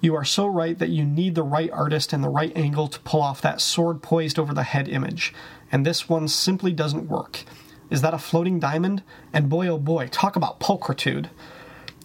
You 0.00 0.16
are 0.16 0.24
so 0.24 0.46
right 0.46 0.78
that 0.78 0.88
you 0.88 1.04
need 1.04 1.34
the 1.34 1.42
right 1.42 1.70
artist 1.70 2.12
and 2.12 2.24
the 2.24 2.28
right 2.28 2.56
angle 2.56 2.88
to 2.88 3.00
pull 3.00 3.22
off 3.22 3.42
that 3.42 3.60
sword 3.60 4.02
poised 4.02 4.38
over 4.38 4.54
the 4.54 4.62
head 4.62 4.88
image, 4.88 5.34
and 5.70 5.84
this 5.84 6.08
one 6.08 6.26
simply 6.26 6.72
doesn't 6.72 7.08
work. 7.08 7.44
Is 7.90 8.00
that 8.00 8.14
a 8.14 8.18
floating 8.18 8.58
diamond? 8.58 9.02
And 9.32 9.50
boy 9.50 9.68
oh 9.68 9.78
boy, 9.78 10.08
talk 10.08 10.36
about 10.36 10.58
pulchritude. 10.58 11.28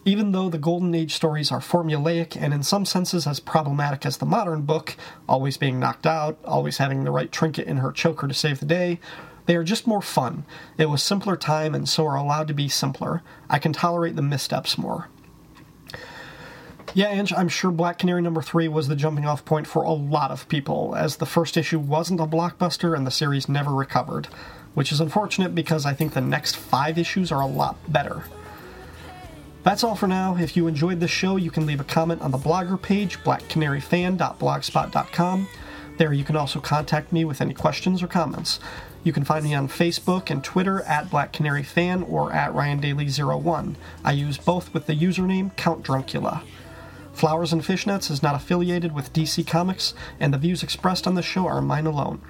Even 0.07 0.31
though 0.31 0.47
the 0.47 0.57
Golden 0.57 0.95
Age 0.95 1.13
stories 1.13 1.51
are 1.51 1.59
formulaic 1.59 2.41
and 2.41 2.53
in 2.53 2.63
some 2.63 2.85
senses 2.85 3.27
as 3.27 3.41
problematic 3.41 4.05
as 4.05 4.15
the 4.15 4.25
modern 4.25 4.61
book, 4.61 4.95
always 5.27 5.57
being 5.57 5.81
knocked 5.81 6.07
out, 6.07 6.39
always 6.45 6.77
having 6.77 7.03
the 7.03 7.11
right 7.11 7.29
trinket 7.29 7.67
in 7.67 7.75
her 7.75 7.91
choker 7.91 8.25
to 8.25 8.33
save 8.33 8.61
the 8.61 8.65
day, 8.65 9.01
they 9.47 9.57
are 9.57 9.65
just 9.65 9.85
more 9.85 10.01
fun. 10.01 10.45
It 10.77 10.85
was 10.85 11.03
simpler 11.03 11.35
time 11.35 11.75
and 11.75 11.89
so 11.89 12.07
are 12.07 12.15
allowed 12.15 12.47
to 12.47 12.53
be 12.53 12.69
simpler. 12.69 13.21
I 13.49 13.59
can 13.59 13.73
tolerate 13.73 14.15
the 14.15 14.21
missteps 14.21 14.77
more. 14.77 15.09
Yeah, 16.93 17.13
Anj, 17.13 17.37
I'm 17.37 17.49
sure 17.49 17.69
Black 17.69 17.99
Canary 17.99 18.21
number 18.21 18.41
three 18.41 18.69
was 18.69 18.87
the 18.87 18.95
jumping 18.95 19.25
off 19.25 19.43
point 19.43 19.67
for 19.67 19.83
a 19.83 19.91
lot 19.91 20.31
of 20.31 20.47
people, 20.47 20.95
as 20.95 21.17
the 21.17 21.25
first 21.25 21.57
issue 21.57 21.79
wasn't 21.79 22.21
a 22.21 22.25
blockbuster 22.25 22.95
and 22.95 23.05
the 23.05 23.11
series 23.11 23.49
never 23.49 23.73
recovered, 23.73 24.27
which 24.73 24.93
is 24.93 25.01
unfortunate 25.01 25.53
because 25.53 25.85
I 25.85 25.93
think 25.93 26.13
the 26.13 26.21
next 26.21 26.55
five 26.55 26.97
issues 26.97 27.29
are 27.29 27.41
a 27.41 27.45
lot 27.45 27.75
better. 27.91 28.23
That's 29.67 29.83
all 29.83 29.95
for 29.95 30.07
now. 30.07 30.37
If 30.37 30.55
you 30.55 30.67
enjoyed 30.67 31.01
this 31.01 31.11
show, 31.11 31.35
you 31.35 31.51
can 31.51 31.65
leave 31.65 31.81
a 31.81 31.83
comment 31.83 32.21
on 32.21 32.31
the 32.31 32.37
blogger 32.37 32.81
page, 32.81 33.19
blackcanaryfan.blogspot.com. 33.19 35.47
There 35.97 36.13
you 36.13 36.23
can 36.23 36.37
also 36.37 36.61
contact 36.61 37.11
me 37.11 37.25
with 37.25 37.41
any 37.41 37.53
questions 37.53 38.01
or 38.01 38.07
comments. 38.07 38.61
You 39.03 39.11
can 39.11 39.25
find 39.25 39.43
me 39.43 39.53
on 39.53 39.67
Facebook 39.67 40.29
and 40.29 40.41
Twitter 40.41 40.83
at 40.83 41.09
Black 41.09 41.33
Canary 41.33 41.63
Fan 41.63 42.03
or 42.03 42.31
at 42.31 42.55
Ryan 42.55 42.79
Daly01. 42.79 43.75
I 44.05 44.13
use 44.13 44.37
both 44.37 44.73
with 44.73 44.85
the 44.85 44.95
username 44.95 45.53
Count 45.57 45.83
Druncula. 45.83 46.43
Flowers 47.11 47.51
and 47.51 47.61
Fishnets 47.61 48.09
is 48.09 48.23
not 48.23 48.35
affiliated 48.35 48.95
with 48.95 49.11
DC 49.11 49.45
Comics, 49.45 49.93
and 50.17 50.33
the 50.33 50.37
views 50.37 50.63
expressed 50.63 51.05
on 51.05 51.15
the 51.15 51.21
show 51.21 51.45
are 51.45 51.61
mine 51.61 51.87
alone. 51.87 52.21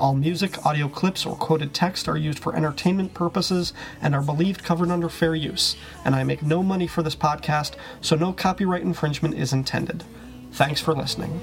All 0.00 0.14
music, 0.14 0.66
audio 0.66 0.88
clips, 0.88 1.24
or 1.24 1.36
quoted 1.36 1.72
text 1.72 2.08
are 2.08 2.16
used 2.16 2.40
for 2.40 2.56
entertainment 2.56 3.14
purposes 3.14 3.72
and 4.02 4.14
are 4.14 4.22
believed 4.22 4.64
covered 4.64 4.90
under 4.90 5.08
fair 5.08 5.36
use, 5.36 5.76
and 6.04 6.16
I 6.16 6.24
make 6.24 6.42
no 6.42 6.62
money 6.62 6.88
for 6.88 7.02
this 7.02 7.14
podcast, 7.14 7.74
so 8.00 8.16
no 8.16 8.32
copyright 8.32 8.82
infringement 8.82 9.36
is 9.36 9.52
intended. 9.52 10.02
Thanks 10.50 10.80
for 10.80 10.94
listening. 10.94 11.40